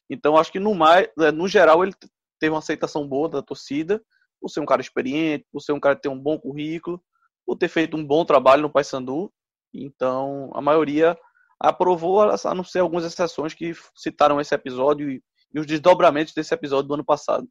[0.09, 1.93] Então, acho que no, mais, é, no geral ele
[2.39, 4.03] teve uma aceitação boa da torcida,
[4.43, 7.01] por ser um cara experiente, por ser um cara que tem um bom currículo,
[7.45, 9.31] por ter feito um bom trabalho no Paysandu.
[9.73, 11.17] Então, a maioria
[11.57, 15.23] aprovou, a não ser algumas exceções que citaram esse episódio e
[15.57, 17.47] os desdobramentos desse episódio do ano passado.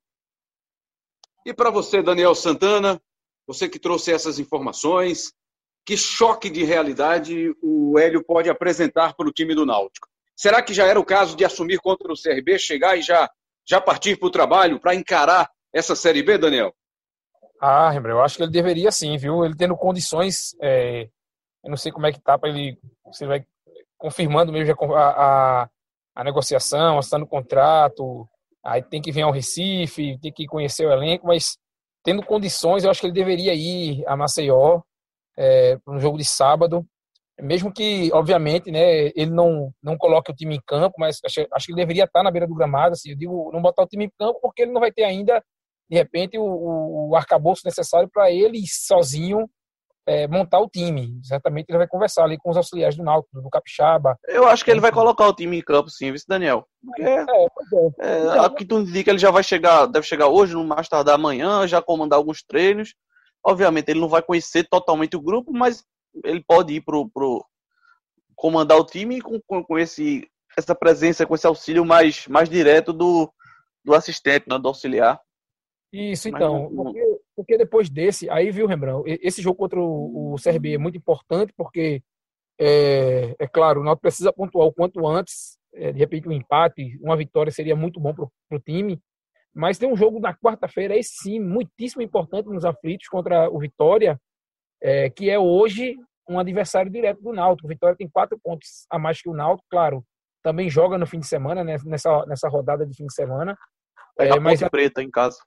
[1.47, 3.01] E para você, Daniel Santana,
[3.47, 5.33] você que trouxe essas informações,
[5.87, 10.07] que choque de realidade o Hélio pode apresentar para o time do Náutico?
[10.37, 13.31] Será que já era o caso de assumir contra o CRB, chegar e já,
[13.67, 16.75] já partir para o trabalho para encarar essa Série B, Daniel?
[17.64, 19.44] Ah, Rembrandt, eu acho que ele deveria sim, viu?
[19.44, 21.03] Ele tendo condições, é,
[21.62, 22.77] eu não sei como é que tá para ele,
[23.12, 23.46] se ele vai
[23.96, 25.70] confirmando mesmo a, a,
[26.16, 28.29] a negociação, assinando o contrato,
[28.64, 31.57] aí tem que vir ao Recife, tem que conhecer o elenco, mas
[32.03, 34.81] tendo condições, eu acho que ele deveria ir a Maceió
[35.37, 36.85] é, para um jogo de sábado,
[37.40, 41.66] mesmo que, obviamente, né, ele não, não coloque o time em campo, mas acho, acho
[41.66, 44.07] que ele deveria estar na beira do gramado, assim, eu digo, não botar o time
[44.07, 45.40] em campo porque ele não vai ter ainda,
[45.90, 49.49] de repente, o, o arcabouço necessário para ele sozinho
[50.07, 51.21] é, montar o time.
[51.23, 54.16] Certamente ele vai conversar ali com os auxiliares do Náutico, do Capixaba.
[54.27, 56.66] Eu acho que ele vai colocar o time em campo, sim, vice Daniel.
[56.85, 57.25] Porque é,
[58.01, 58.45] é.
[58.45, 61.66] é, que tu indica, ele já vai chegar, deve chegar hoje, no mais tardar amanhã,
[61.66, 62.95] já comandar alguns treinos.
[63.45, 65.85] Obviamente ele não vai conhecer totalmente o grupo, mas
[66.25, 67.45] ele pode ir pro, pro
[68.35, 72.92] comandar o time com, com, com esse essa presença, com esse auxílio mais, mais direto
[72.92, 73.33] do,
[73.83, 75.18] do assistente, né, do auxiliar.
[75.93, 76.71] Isso, então.
[76.75, 80.97] Porque, porque, depois desse, aí viu, Rembrandt, esse jogo contra o, o CRB é muito
[80.97, 82.03] importante, porque,
[82.59, 85.59] é, é claro, o Náutico precisa pontuar o quanto antes.
[85.75, 89.01] É, de repente, um empate, uma vitória seria muito bom para o time.
[89.55, 94.19] Mas tem um jogo na quarta-feira, esse sim, muitíssimo importante nos aflitos contra o Vitória,
[94.83, 95.97] é, que é hoje
[96.29, 97.67] um adversário direto do Náutico.
[97.67, 100.03] O Vitória tem quatro pontos a mais que o Náutico, claro.
[100.43, 103.57] Também joga no fim de semana, né, nessa, nessa rodada de fim de semana.
[104.17, 105.39] Pega é, mas Preta em casa.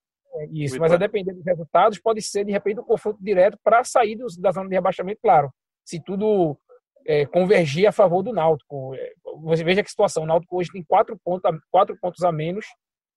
[0.51, 4.15] Isso, mas a depender dos resultados, pode ser, de repente, um confronto direto para sair
[4.15, 5.51] dos, da zona de rebaixamento, claro.
[5.85, 6.57] Se tudo
[7.05, 8.95] é, convergir a favor do Náutico.
[8.95, 12.65] É, você veja que situação, o Náutico hoje tem quatro pontos, quatro pontos a menos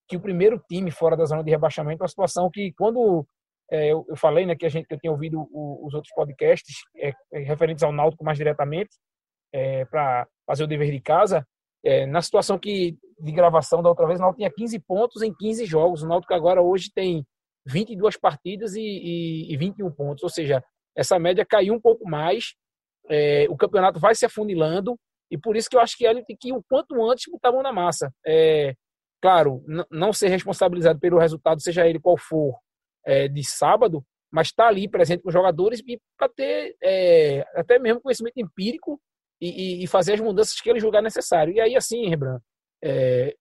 [0.06, 3.26] que o primeiro time fora da zona de rebaixamento, uma situação que quando
[3.70, 6.12] é, eu, eu, falei, né, que a gente que eu tinha ouvido o, os outros
[6.14, 8.90] podcasts é, é, referentes ao Náutico mais diretamente,
[9.52, 11.46] é, para fazer o dever de casa,
[11.84, 15.34] é, na situação que de gravação da outra vez, o Náutico tinha 15 pontos em
[15.34, 16.02] 15 jogos.
[16.02, 17.26] O Náutico agora hoje tem
[17.66, 20.22] 22 partidas e, e, e 21 pontos.
[20.22, 20.62] Ou seja,
[20.96, 22.54] essa média caiu um pouco mais.
[23.08, 24.98] É, o campeonato vai se afunilando
[25.30, 27.52] e por isso que eu acho que ele tem que, o quanto antes, botar a
[27.52, 28.12] mão na massa.
[28.26, 28.74] É,
[29.20, 32.54] claro, não ser responsabilizado pelo resultado, seja ele qual for,
[33.04, 35.82] é, de sábado, mas estar tá ali presente com os jogadores
[36.16, 39.00] para ter é, até mesmo conhecimento empírico
[39.40, 41.52] e, e, fazer as mudanças que ele julgar necessário.
[41.54, 42.38] E aí, assim, Rebran,
[42.82, 43.34] é,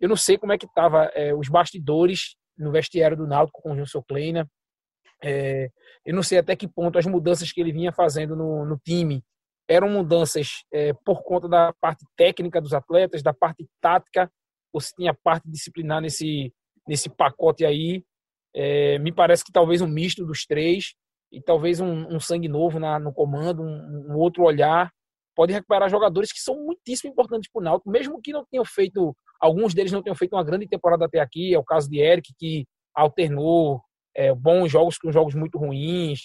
[0.00, 3.72] eu não sei como é que estavam é, os bastidores no vestiário do Náutico com
[3.72, 4.48] o Gilson Kleina.
[5.22, 5.68] É,
[6.04, 9.22] eu não sei até que ponto as mudanças que ele vinha fazendo no, no time
[9.68, 14.30] eram mudanças é, por conta da parte técnica dos atletas, da parte tática,
[14.72, 16.52] ou se tinha parte disciplinar nesse,
[16.86, 18.02] nesse pacote aí.
[18.54, 20.94] É, me parece que talvez um misto dos três
[21.30, 24.90] e talvez um, um sangue novo na, no comando, um, um, outro olhar.
[25.38, 29.16] Pode recuperar jogadores que são muitíssimo importantes para o Náutico, mesmo que não tenham feito,
[29.40, 31.54] alguns deles não tenham feito uma grande temporada até aqui.
[31.54, 33.80] É o caso de Eric, que alternou
[34.16, 36.22] é, bons jogos com jogos muito ruins.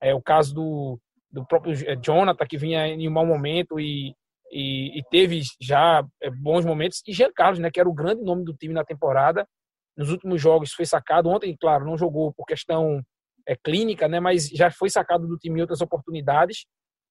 [0.00, 0.98] É o caso do,
[1.30, 4.14] do próprio é, Jonathan, que vinha em um mau momento e,
[4.50, 7.02] e, e teve já é, bons momentos.
[7.06, 9.46] E Jean Carlos, né, que era o grande nome do time na temporada,
[9.94, 11.28] nos últimos jogos foi sacado.
[11.28, 13.02] Ontem, claro, não jogou por questão
[13.46, 16.64] é, clínica, né, mas já foi sacado do time em outras oportunidades.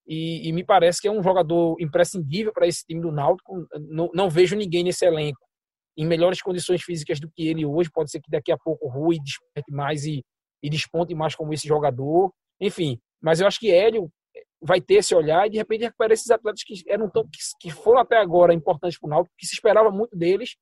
[0.07, 3.65] E, e me parece que é um jogador imprescindível para esse time do Náutico.
[3.89, 5.39] Não, não, vejo ninguém nesse elenco
[5.97, 7.89] em melhores condições físicas do que ele hoje.
[7.91, 10.23] Pode ser que daqui a pouco Rui desperte mais e,
[10.61, 12.31] e desponte mais como esse jogador.
[12.59, 14.09] Enfim, mas eu acho que Hélio
[14.61, 17.71] vai ter esse olhar e de repente recuperar esses atletas que eram tão, que, que
[17.71, 20.55] foram até agora importantes para o Náutico, que se esperava muito deles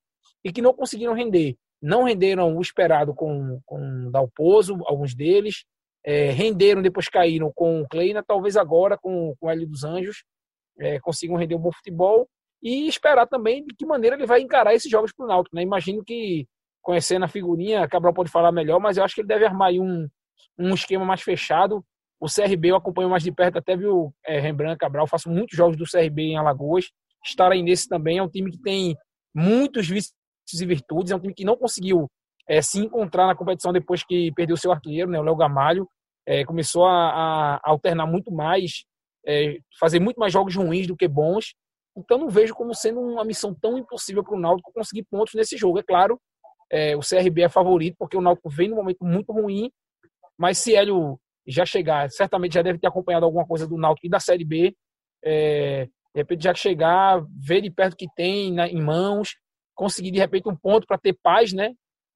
[0.44, 5.66] e que não conseguiram render não renderam o esperado com, com Dalpozo, alguns deles,
[6.06, 10.24] é, renderam, depois caíram com o Kleina, talvez agora com, com o Hélio dos Anjos
[10.80, 12.28] é, consigam render um bom futebol
[12.62, 15.56] e esperar também de que maneira ele vai encarar esses jogos para o Náutico.
[15.56, 15.62] Né?
[15.62, 16.48] Imagino que,
[16.82, 20.08] conhecendo a figurinha, Cabral pode falar melhor, mas eu acho que ele deve armar um,
[20.58, 21.84] um esquema mais fechado.
[22.20, 25.76] O CRB eu acompanho mais de perto, até viu é, Rembrandt Cabral, faço muitos jogos
[25.76, 26.86] do CRB em Alagoas.
[27.26, 28.96] Estar aí nesse também é um time que tem
[29.34, 30.12] muitos vice
[30.54, 31.12] e virtudes.
[31.12, 32.10] É um time que não conseguiu
[32.48, 35.88] é, se encontrar na competição depois que perdeu seu artilheiro, né, o Léo Gamalho.
[36.26, 38.86] É, começou a, a, alternar muito mais,
[39.26, 41.56] é, fazer muito mais jogos ruins do que bons.
[41.98, 45.58] Então não vejo como sendo uma missão tão impossível para o Náutico conseguir pontos nesse
[45.58, 45.80] jogo.
[45.80, 46.20] É claro,
[46.72, 49.72] é, o CRB é favorito porque o Náutico vem num momento muito ruim,
[50.38, 54.10] mas se Hélio já chegar, certamente já deve ter acompanhado alguma coisa do Náutico e
[54.10, 54.76] da Série B.
[55.24, 59.30] É, de repente já chegar, ver de perto o que tem em mãos
[59.82, 61.74] conseguir de repente um ponto para ter paz, né?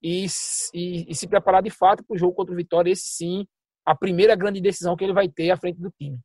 [0.07, 0.27] E,
[0.71, 2.91] e, e, se preparar de fato para o jogo contra o Vitória.
[2.91, 3.47] Esse sim,
[3.83, 6.19] a primeira grande decisão que ele vai ter à frente do time.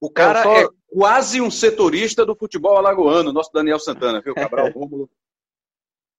[0.00, 0.52] O cara tô...
[0.52, 4.34] é quase um setorista do futebol alagoano, nosso Daniel Santana, viu?
[4.34, 5.10] Cabral, Rômulo.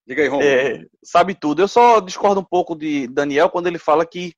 [0.06, 0.48] Diga aí, Rômulo.
[0.48, 1.64] É, sabe tudo.
[1.64, 4.36] Eu só discordo um pouco de Daniel quando ele fala que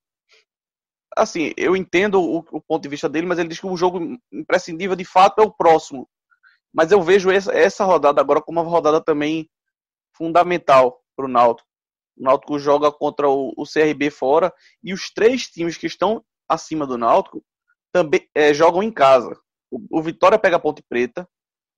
[1.17, 4.17] assim, eu entendo o, o, ponto de vista dele, mas ele diz que o jogo
[4.31, 6.07] imprescindível de fato é o próximo.
[6.73, 9.49] Mas eu vejo essa, essa rodada agora como uma rodada também
[10.15, 11.68] fundamental para o Náutico.
[12.19, 14.53] O Náutico joga contra o, o, CRB fora
[14.83, 17.43] e os três times que estão acima do Náutico
[17.91, 19.37] também é, jogam em casa.
[19.71, 21.27] O, o, Vitória pega a Ponte Preta,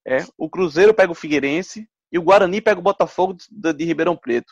[0.06, 4.17] é, o Cruzeiro pega o Figueirense e o Guarani pega o Botafogo de, de Ribeirão
[4.17, 4.51] Preto.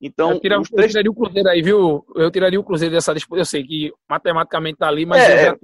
[0.00, 0.70] Então, eu, três...
[0.70, 2.06] eu tiraria o Cruzeiro aí, viu?
[2.14, 3.40] Eu tiraria o Cruzeiro dessa disputa.
[3.40, 5.56] Eu sei que matematicamente tá ali, mas é, já...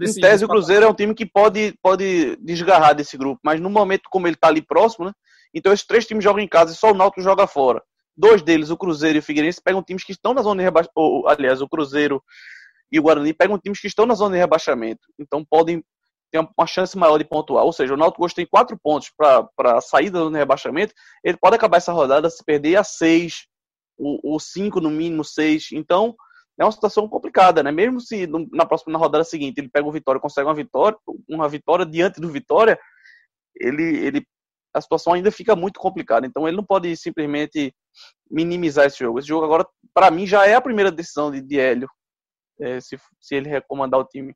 [0.00, 3.68] Em tese, o Cruzeiro é um time que pode, pode desgarrar desse grupo, mas no
[3.68, 5.12] momento como ele está ali próximo, né,
[5.52, 7.82] então esses três times jogam em casa e só o Náutico joga fora.
[8.16, 11.26] Dois deles, o Cruzeiro e o Figueirense, pegam times que estão na zona de rebaixamento.
[11.26, 12.22] Aliás, o Cruzeiro
[12.90, 15.00] e o Guarani pegam times que estão na zona de rebaixamento.
[15.18, 15.82] Então podem
[16.30, 17.64] ter uma chance maior de pontuar.
[17.64, 20.94] Ou seja, o Náutico tem quatro pontos para sair da zona de rebaixamento.
[21.24, 23.46] Ele pode acabar essa rodada se perder a seis,
[23.96, 25.68] ou, cinco no mínimo, seis.
[25.72, 26.14] Então
[26.58, 27.72] é uma situação complicada, né?
[27.72, 30.96] Mesmo se na próxima na rodada seguinte ele pega o Vitória, consegue uma vitória,
[31.28, 32.78] uma vitória diante do Vitória,
[33.56, 34.26] ele, ele
[34.72, 36.26] a situação ainda fica muito complicada.
[36.26, 37.74] Então ele não pode simplesmente
[38.30, 39.18] minimizar esse jogo.
[39.18, 41.88] Esse jogo agora, para mim, já é a primeira decisão de, de Hélio,
[42.60, 44.34] é, se, se ele recomendar o time.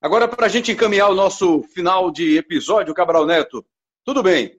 [0.00, 3.64] Agora, para a gente encaminhar o nosso final de episódio, Cabral Neto,
[4.04, 4.58] tudo bem.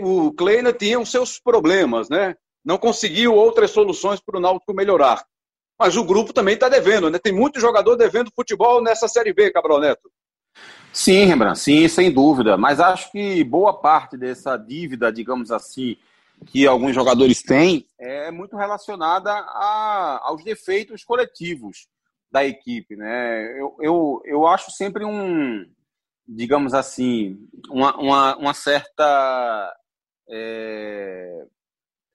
[0.00, 2.34] O Kleina tinha os seus problemas, né?
[2.64, 5.24] Não conseguiu outras soluções para o Náutico melhorar.
[5.78, 7.18] Mas o grupo também está devendo, né?
[7.18, 10.10] Tem muito jogador devendo futebol nessa Série B, Cabral Neto.
[10.92, 12.56] Sim, Rembrandt, sim, sem dúvida.
[12.56, 15.96] Mas acho que boa parte dessa dívida, digamos assim,
[16.46, 21.88] que alguns jogadores têm, é muito relacionada a, aos defeitos coletivos
[22.30, 22.96] da equipe.
[22.96, 23.60] Né?
[23.60, 25.64] Eu, eu, eu acho sempre um,
[26.26, 29.76] digamos assim, uma, uma, uma certa.
[30.28, 31.44] É,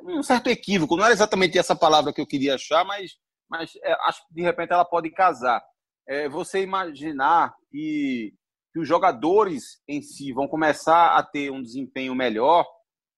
[0.01, 0.95] um certo equívoco.
[0.95, 3.17] Não era exatamente essa palavra que eu queria achar, mas,
[3.49, 5.61] mas é, acho que de repente ela pode casar.
[6.07, 8.33] É, você imaginar que,
[8.71, 12.65] que, os jogadores em si vão começar a ter um desempenho melhor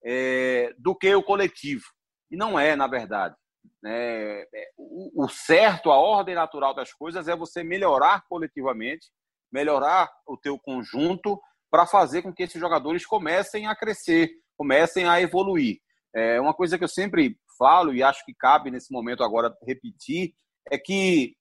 [0.04, 1.84] é, do que o coletivo.
[2.30, 3.36] E não é, na verdade.
[3.86, 9.08] É, é, o, o certo, a ordem natural das coisas é você melhorar coletivamente,
[9.52, 15.22] melhorar o teu conjunto para fazer com que esses jogadores comecem a crescer, comecem a
[15.22, 15.80] evoluir.
[16.16, 20.34] É uma coisa que eu sempre falo e acho que cabe nesse momento agora repetir
[20.72, 21.36] é que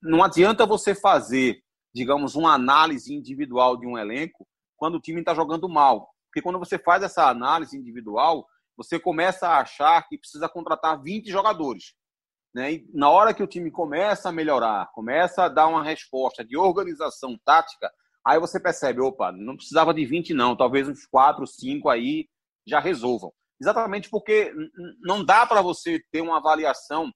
[0.00, 1.60] não adianta você fazer,
[1.94, 4.46] digamos, uma análise individual de um elenco
[4.76, 9.46] quando o time está jogando mal, porque quando você faz essa análise individual, você começa
[9.48, 11.92] a achar que precisa contratar 20 jogadores.
[12.54, 12.72] Né?
[12.72, 16.56] E na hora que o time começa a melhorar, começa a dar uma resposta de
[16.56, 17.92] organização tática,
[18.26, 22.26] aí você percebe, opa, não precisava de 20 não, talvez uns 4, 5 aí
[22.66, 23.30] já resolvam.
[23.60, 24.54] Exatamente porque
[25.02, 27.12] não dá para você ter uma avaliação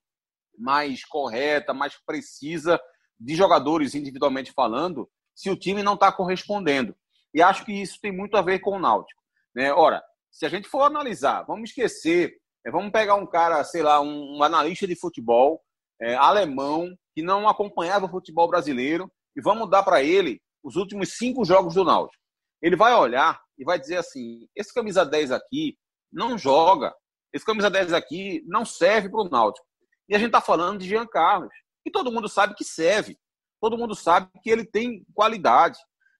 [0.55, 2.79] mais correta, mais precisa
[3.19, 6.95] de jogadores individualmente falando, se o time não está correspondendo.
[7.37, 9.21] E acho que isso tem muito a ver com o Náutico.
[9.55, 9.71] Né?
[9.71, 14.01] Ora, se a gente for analisar, vamos esquecer, é, vamos pegar um cara, sei lá,
[14.01, 15.61] um, um analista de futebol
[16.01, 21.15] é, alemão que não acompanhava o futebol brasileiro e vamos dar para ele os últimos
[21.15, 22.19] cinco jogos do Náutico.
[22.59, 25.77] Ele vai olhar e vai dizer assim: esse camisa 10 aqui
[26.11, 26.91] não joga,
[27.31, 29.67] esse camisa 10 aqui não serve para o Náutico.
[30.09, 31.53] E a gente está falando de Jean Carlos,
[31.85, 33.15] e todo mundo sabe que serve,
[33.61, 35.77] todo mundo sabe que ele tem qualidade.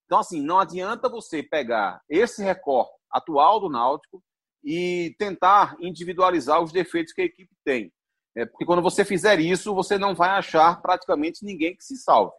[0.08, 4.24] Então, assim, não adianta você pegar esse recorte atual do Náutico
[4.64, 7.92] e tentar individualizar os defeitos que a equipe tem.
[8.36, 12.32] É, porque quando você fizer isso, você não vai achar praticamente ninguém que se salve.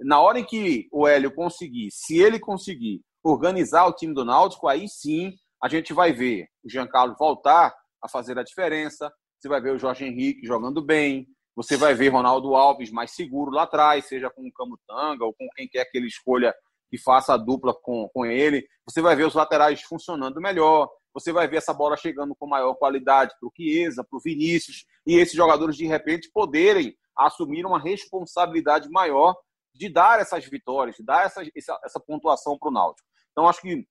[0.00, 4.68] Na hora em que o Hélio conseguir, se ele conseguir organizar o time do Náutico,
[4.68, 9.60] aí sim a gente vai ver o Giancarlo voltar a fazer a diferença, você vai
[9.60, 14.06] ver o Jorge Henrique jogando bem, você vai ver Ronaldo Alves mais seguro lá atrás,
[14.06, 16.54] seja com o Camutanga ou com quem quer que ele escolha
[16.90, 18.66] que faça a dupla com, com ele.
[18.86, 20.88] Você vai ver os laterais funcionando melhor.
[21.12, 24.84] Você vai ver essa bola chegando com maior qualidade para o Chiesa, para o Vinícius,
[25.06, 29.34] e esses jogadores, de repente, poderem assumir uma responsabilidade maior
[29.74, 33.08] de dar essas vitórias, de dar essa, essa, essa pontuação para o Náutico.
[33.32, 33.84] Então, acho que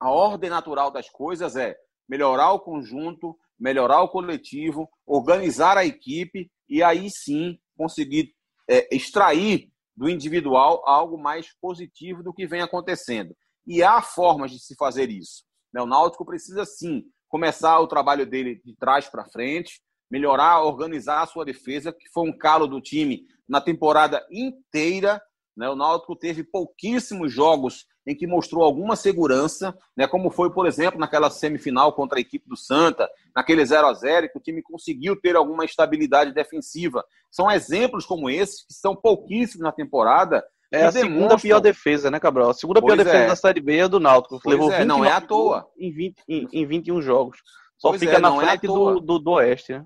[0.00, 1.76] a ordem natural das coisas é
[2.08, 8.34] melhorar o conjunto, melhorar o coletivo, organizar a equipe e aí sim conseguir
[8.68, 13.34] é, extrair do individual algo mais positivo do que vem acontecendo.
[13.66, 15.44] E há formas de se fazer isso.
[15.72, 15.80] Né?
[15.80, 19.80] O Náutico precisa sim começar o trabalho dele de trás para frente,
[20.10, 25.20] melhorar, organizar a sua defesa, que foi um calo do time na temporada inteira.
[25.56, 25.68] Né?
[25.68, 31.00] O Náutico teve pouquíssimos jogos em que mostrou alguma segurança, né, como foi, por exemplo,
[31.00, 35.20] naquela semifinal contra a equipe do Santa, naquele 0 a 0 que o time conseguiu
[35.20, 37.04] ter alguma estabilidade defensiva.
[37.30, 40.44] São exemplos como esses, que são pouquíssimos na temporada.
[40.70, 41.38] É a segunda demonstram...
[41.38, 42.50] pior defesa, né, Cabral?
[42.50, 43.28] A segunda pois pior defesa é.
[43.28, 45.66] da Série B é do Náutico, que levou é, não é à toa.
[45.76, 47.38] Em, 20, em, em 21 jogos.
[47.76, 49.84] Só pois fica é, na é frente do, do, do Oeste, né?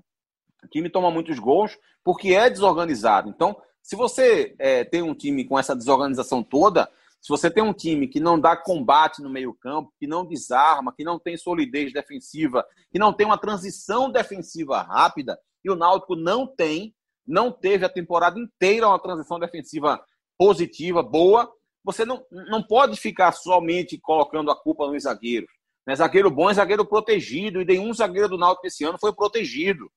[0.63, 3.29] O time toma muitos gols porque é desorganizado.
[3.29, 6.89] Então, se você é, tem um time com essa desorganização toda,
[7.21, 11.03] se você tem um time que não dá combate no meio-campo, que não desarma, que
[11.03, 16.47] não tem solidez defensiva, que não tem uma transição defensiva rápida, e o Náutico não
[16.47, 20.03] tem, não teve a temporada inteira uma transição defensiva
[20.37, 21.51] positiva, boa,
[21.83, 25.49] você não, não pode ficar somente colocando a culpa nos zagueiros.
[25.85, 25.95] Né?
[25.95, 29.91] Zagueiro bom é zagueiro protegido, e nenhum zagueiro do Náutico esse ano foi protegido.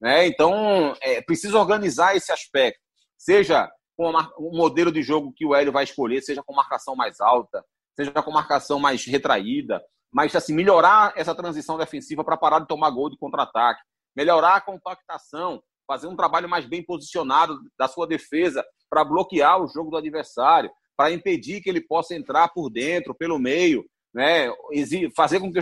[0.00, 0.26] Né?
[0.26, 2.81] Então, é preciso organizar esse aspecto.
[3.22, 7.20] Seja com o modelo de jogo que o Hélio vai escolher, seja com marcação mais
[7.20, 9.80] alta, seja com marcação mais retraída,
[10.12, 13.80] mas assim, melhorar essa transição defensiva para parar de tomar gol de contra-ataque,
[14.16, 19.68] melhorar a compactação, fazer um trabalho mais bem posicionado da sua defesa para bloquear o
[19.68, 24.52] jogo do adversário, para impedir que ele possa entrar por dentro, pelo meio, né?
[25.14, 25.60] fazer com que,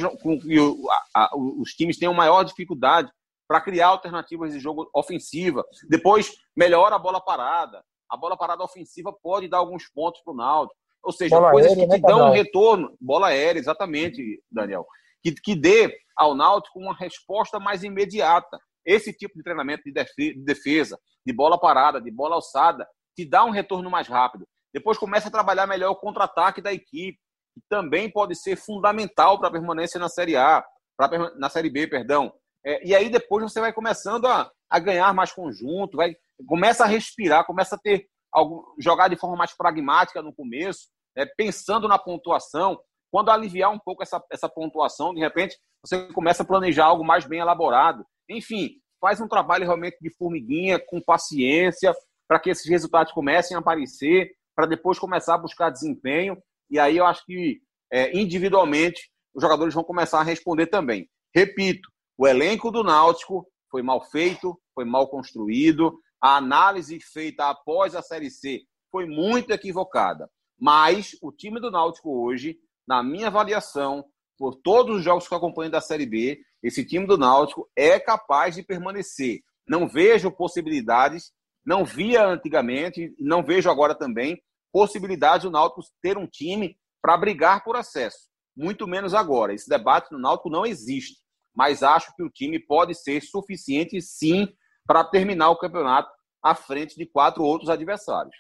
[1.59, 3.13] os times tenham maior dificuldade
[3.51, 5.65] para criar alternativas de jogo ofensiva.
[5.89, 10.37] Depois, melhora a bola parada, a bola parada ofensiva pode dar alguns pontos para o
[10.37, 10.79] Náutico.
[11.03, 12.97] Ou seja, bola coisas aérea, que te né, dão um retorno.
[13.01, 14.87] Bola aérea, exatamente, Daniel.
[15.21, 18.57] Que, que dê ao Náutico uma resposta mais imediata.
[18.87, 20.97] Esse tipo de treinamento de defesa,
[21.27, 22.87] de bola parada, de bola alçada,
[23.17, 24.47] te dá um retorno mais rápido.
[24.73, 27.19] Depois começa a trabalhar melhor o contra-ataque da equipe,
[27.53, 30.65] que também pode ser fundamental para a permanência na Série A,
[30.97, 32.33] pra, na Série B, perdão.
[32.65, 36.15] É, e aí depois você vai começando a, a ganhar mais conjunto, vai
[36.47, 41.27] começa a respirar, começa a ter algum, jogar de forma mais pragmática no começo, né,
[41.37, 42.81] pensando na pontuação.
[43.11, 47.27] Quando aliviar um pouco essa, essa pontuação, de repente você começa a planejar algo mais
[47.27, 48.05] bem elaborado.
[48.29, 51.93] Enfim, faz um trabalho realmente de formiguinha, com paciência,
[52.29, 56.41] para que esses resultados comecem a aparecer, para depois começar a buscar desempenho.
[56.71, 57.61] E aí eu acho que
[57.93, 61.09] é, individualmente os jogadores vão começar a responder também.
[61.35, 61.89] Repito,
[62.21, 68.03] o elenco do Náutico foi mal feito, foi mal construído, a análise feita após a
[68.03, 68.61] Série C
[68.91, 70.31] foi muito equivocada.
[70.61, 74.05] Mas o time do Náutico hoje, na minha avaliação,
[74.37, 77.99] por todos os jogos que eu acompanho da Série B, esse time do Náutico é
[77.99, 79.41] capaz de permanecer.
[79.67, 81.33] Não vejo possibilidades,
[81.65, 84.39] não via antigamente, não vejo agora também
[84.71, 88.29] possibilidade do Náutico ter um time para brigar por acesso.
[88.55, 89.55] Muito menos agora.
[89.55, 91.19] Esse debate no Náutico não existe.
[91.55, 94.49] Mas acho que o time pode ser suficiente, sim,
[94.87, 96.11] para terminar o campeonato
[96.43, 98.35] à frente de quatro outros adversários.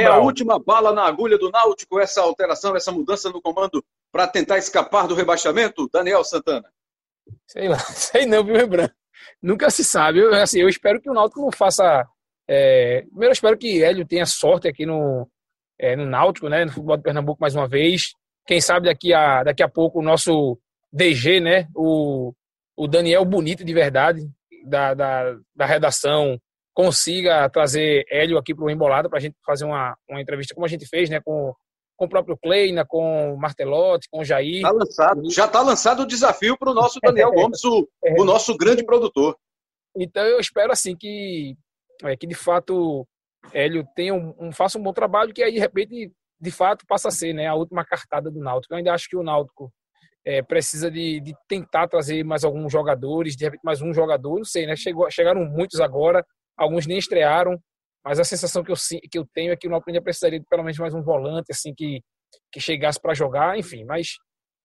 [0.00, 4.26] É a última bala na agulha do Náutico, essa alteração, essa mudança no comando para
[4.26, 6.72] tentar escapar do rebaixamento, Daniel Santana?
[7.46, 8.88] Sei lá, sei não, viu, Rebran?
[9.42, 10.20] Nunca se sabe.
[10.20, 12.06] Eu, assim, eu espero que o Náutico não faça.
[12.48, 13.02] É...
[13.02, 15.28] Primeiro, eu espero que Hélio tenha sorte aqui no,
[15.78, 16.64] é, no Náutico, né?
[16.64, 18.12] No futebol de Pernambuco mais uma vez.
[18.46, 20.58] Quem sabe daqui a, daqui a pouco o nosso
[20.94, 21.68] DG, né?
[21.74, 22.32] O,
[22.76, 24.20] o Daniel Bonito de verdade,
[24.64, 26.40] da, da, da redação,
[26.72, 30.64] consiga trazer Hélio aqui para o Embolada para a gente fazer uma, uma entrevista como
[30.64, 31.20] a gente fez, né?
[31.20, 31.52] Com,
[31.96, 34.62] com o próprio Kleina, com o Martelotti, com o Jair.
[34.62, 38.20] Tá lançado, já está lançado o desafio para o nosso Daniel Gomes, o, é.
[38.20, 39.36] o nosso grande produtor.
[39.96, 41.56] Então eu espero assim que,
[42.04, 43.06] é, que de fato
[43.52, 47.08] Hélio tenha um, um, faça um bom trabalho, que aí de repente de fato passa
[47.08, 48.74] a ser né, a última cartada do Náutico.
[48.74, 49.72] Eu ainda acho que o Náutico
[50.24, 54.44] é, precisa de, de, tentar trazer mais alguns jogadores, de repente mais um jogador, não
[54.44, 54.74] sei, né?
[54.74, 56.24] Chegou, chegaram muitos agora,
[56.56, 57.58] alguns nem estrearam,
[58.04, 58.76] mas a sensação que eu,
[59.10, 61.50] que eu tenho é que o Náutico ainda precisaria de pelo menos mais um volante,
[61.50, 62.00] assim, que,
[62.52, 64.16] que chegasse para jogar, enfim, mas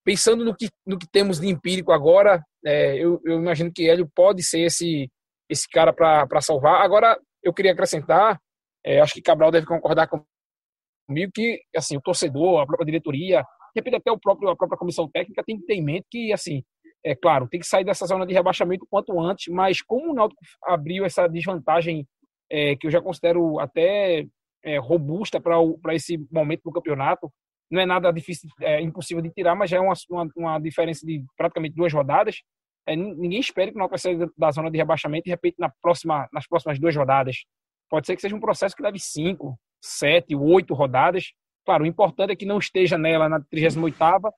[0.04, 4.10] pensando no que, no que temos de empírico agora, é, eu, eu, imagino que Hélio
[4.16, 5.10] pode ser esse,
[5.50, 6.82] esse cara para salvar.
[6.82, 8.40] Agora, eu queria acrescentar,
[8.84, 13.44] é, acho que Cabral deve concordar comigo, que assim, o torcedor, a própria diretoria,
[13.80, 16.64] repente até o próprio, a própria comissão técnica tem que ter em mente que, assim,
[17.04, 20.42] é claro, tem que sair dessa zona de rebaixamento quanto antes, mas como o Náutico
[20.64, 22.06] abriu essa desvantagem
[22.52, 24.26] é, que eu já considero até
[24.64, 27.32] é, robusta para esse momento do campeonato,
[27.72, 31.06] não é nada difícil, é impossível de tirar, mas já é uma, uma, uma diferença
[31.06, 32.42] de praticamente duas rodadas.
[32.88, 35.72] É, ninguém espere que o Náutico saia da zona de rebaixamento e, de repente, na
[35.82, 37.46] próxima, nas próximas duas rodadas.
[37.90, 41.32] Pode ser que seja um processo que leve cinco, sete, oito rodadas,
[41.70, 44.32] Claro, o importante é que não esteja nela na 38ª,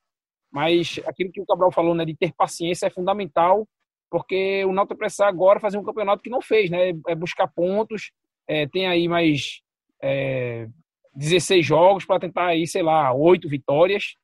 [0.51, 3.65] mas aquilo que o Cabral falou, né, de ter paciência é fundamental,
[4.09, 8.11] porque o Náutico precisa agora fazer um campeonato que não fez, né, é buscar pontos,
[8.49, 9.61] é, tem aí mais
[10.03, 10.67] é,
[11.15, 14.17] 16 jogos para tentar aí, sei lá, oito vitórias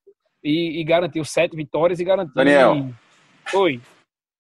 [0.44, 2.36] e, e garantir os sete vitórias e garantir...
[2.36, 2.90] Daniel.
[3.54, 3.80] Oi.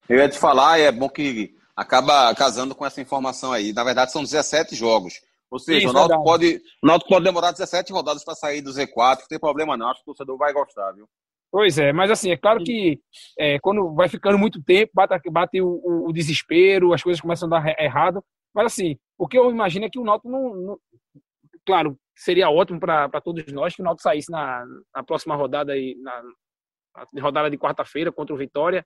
[0.09, 3.71] Eu ia te falar, é bom que acaba casando com essa informação aí.
[3.71, 5.21] Na verdade, são 17 jogos.
[5.49, 8.71] Ou seja, Isso, o, Náutico pode, o Náutico pode demorar 17 rodadas para sair do
[8.71, 11.07] Z4, não tem problema não, acho que o torcedor vai gostar, viu?
[11.49, 12.99] Pois é, mas assim, é claro que
[13.39, 17.47] é, quando vai ficando muito tempo, bate, bate o, o, o, desespero, as coisas começam
[17.47, 18.21] a dar errado.
[18.53, 20.55] Mas assim, o que eu imagino é que o Náutico não.
[20.55, 20.77] não
[21.65, 25.95] claro, seria ótimo para todos nós que o Náutico saísse na, na próxima rodada, aí,
[26.01, 26.21] na,
[27.13, 28.85] na rodada de quarta-feira contra o Vitória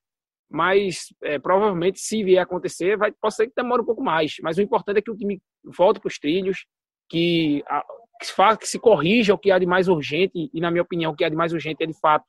[0.52, 4.36] mas é, provavelmente se vier a acontecer, vai, pode ser que demore um pouco mais.
[4.44, 6.66] Mas o importante é que o time volte para os trilhos,
[7.10, 7.82] que, a,
[8.20, 10.82] que, se faça, que se corrija o que há de mais urgente, e na minha
[10.82, 12.26] opinião, o que há de mais urgente é de fato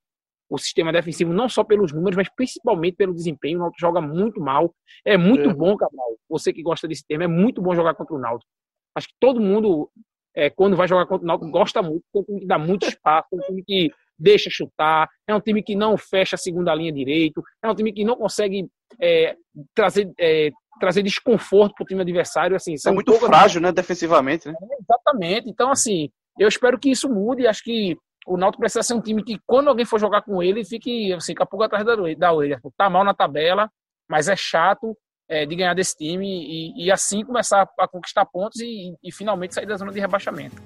[0.48, 3.58] o sistema defensivo, não só pelos números, mas principalmente pelo desempenho.
[3.58, 4.74] O Náutico joga muito mal.
[5.04, 5.54] É muito é.
[5.54, 6.16] bom, Cabral.
[6.28, 8.50] Você que gosta desse tema, é muito bom jogar contra o Náutico.
[8.94, 9.90] Acho que todo mundo,
[10.34, 12.58] é, quando vai jogar contra o Náutico, gosta muito, porque é um time que dá
[12.58, 13.90] muito espaço, é um time que
[14.22, 17.92] deixa chutar, é um time que não fecha a segunda linha direito, é um time
[17.92, 18.66] que não consegue
[19.00, 19.34] é,
[19.74, 22.56] trazer, é, trazer desconforto para o time adversário.
[22.56, 24.48] Assim, é muito frágil, né, defensivamente.
[24.48, 24.54] Né?
[24.60, 25.50] É, exatamente.
[25.50, 26.08] Então, assim,
[26.38, 27.46] eu espero que isso mude.
[27.46, 27.96] Acho que
[28.26, 31.34] o Náutico precisa ser um time que, quando alguém for jogar com ele, fique assim,
[31.34, 31.84] com a pulga atrás
[32.16, 32.60] da orelha.
[32.76, 33.68] Tá mal na tabela,
[34.08, 34.96] mas é chato
[35.28, 39.54] é, de ganhar desse time e, e, assim começar a conquistar pontos e, e finalmente
[39.54, 40.56] sair da zona de rebaixamento.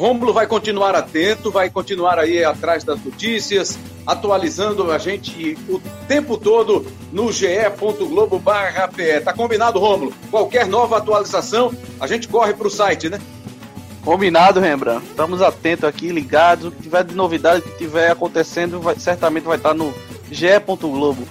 [0.00, 5.78] Rômulo vai continuar atento, vai continuar aí atrás das notícias, atualizando a gente o
[6.08, 9.20] tempo todo no ge.globo.pe.
[9.20, 10.14] Tá combinado, Rômulo?
[10.30, 11.70] Qualquer nova atualização,
[12.00, 13.20] a gente corre para o site, né?
[14.02, 15.04] Combinado, Rembrandt.
[15.04, 16.68] Estamos atentos aqui, ligados.
[16.68, 19.92] O que tiver de novidade, o que tiver acontecendo, vai, certamente vai estar no
[20.32, 21.28] ge.globo.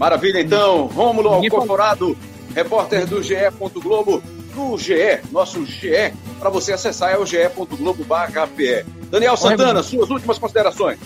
[0.00, 0.86] Maravilha, então.
[0.86, 2.18] Rômulo Alcorporado,
[2.52, 4.20] repórter do ge.globo
[4.56, 8.86] no GE, nosso GE, para você acessar é o ge.globo.pe.
[9.10, 10.98] Daniel Santana, suas últimas considerações.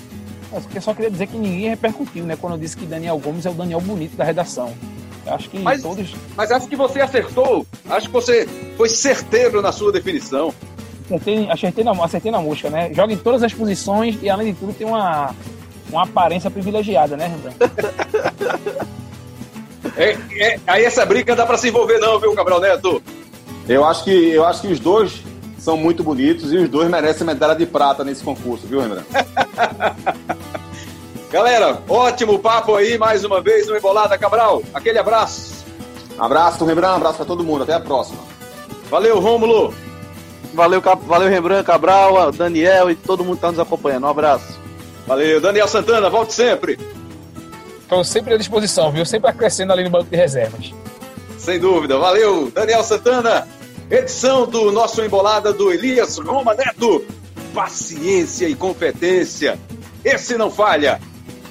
[0.74, 2.36] Eu só queria dizer que ninguém repercutiu, né?
[2.40, 4.72] Quando eu disse que Daniel Gomes é o Daniel bonito da redação.
[5.26, 6.14] Eu acho que mas, todos.
[6.36, 7.66] Mas acho que você acertou.
[7.88, 10.54] Acho que você foi certeiro na sua definição.
[11.06, 12.92] Acertei, acertei, na, acertei na música, né?
[12.94, 15.34] Joga em todas as posições e, além de tudo, tem uma,
[15.90, 17.58] uma aparência privilegiada, né, Rembrandt?
[19.96, 23.02] é, é, aí essa briga dá para se envolver, não, viu, Cabral Neto?
[23.70, 25.22] Eu acho que, eu acho que os dois
[25.56, 29.06] são muito bonitos e os dois merecem medalha de prata nesse concurso, viu, Rembrandt?
[31.30, 34.60] Galera, ótimo papo aí mais uma vez no Embolada Cabral.
[34.74, 35.64] Aquele abraço.
[36.18, 37.62] Abraço, Rembrandt, abraço para todo mundo.
[37.62, 38.18] Até a próxima.
[38.90, 39.72] Valeu, Rômulo.
[40.52, 44.02] Valeu, valeu Rembrandt, Cabral, Daniel e todo mundo que está nos acompanhando.
[44.02, 44.58] Um abraço.
[45.06, 46.76] Valeu, Daniel Santana, volte sempre.
[47.82, 49.06] Estou sempre à disposição, viu?
[49.06, 50.74] Sempre acrescendo ali no banco de reservas.
[51.38, 51.96] Sem dúvida.
[51.98, 53.46] Valeu, Daniel Santana.
[53.90, 57.04] Edição do nosso Embolada do Elias Roma Neto.
[57.52, 59.58] Paciência e competência.
[60.04, 61.00] Esse não falha.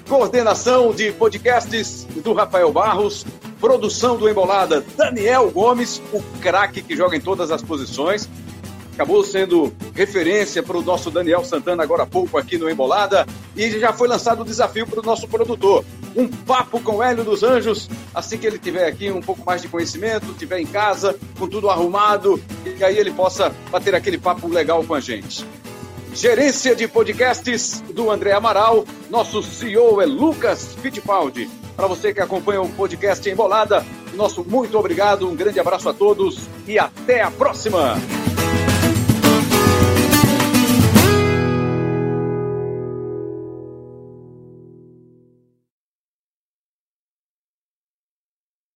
[0.07, 3.25] Coordenação de podcasts do Rafael Barros.
[3.59, 8.29] Produção do Embolada, Daniel Gomes, o craque que joga em todas as posições.
[8.99, 13.25] Acabou sendo referência para o nosso Daniel Santana agora há pouco aqui no Embolada.
[13.55, 15.85] E já foi lançado o desafio para o nosso produtor.
[16.17, 19.61] Um papo com o Hélio dos Anjos, assim que ele tiver aqui um pouco mais
[19.61, 24.49] de conhecimento, tiver em casa, com tudo arrumado, e aí ele possa bater aquele papo
[24.49, 25.45] legal com a gente.
[26.13, 28.83] Gerência de podcasts do André Amaral.
[29.09, 31.49] Nosso CEO é Lucas Fittipaldi.
[31.73, 36.49] Para você que acompanha o podcast Embolada, nosso muito obrigado, um grande abraço a todos
[36.67, 37.95] e até a próxima!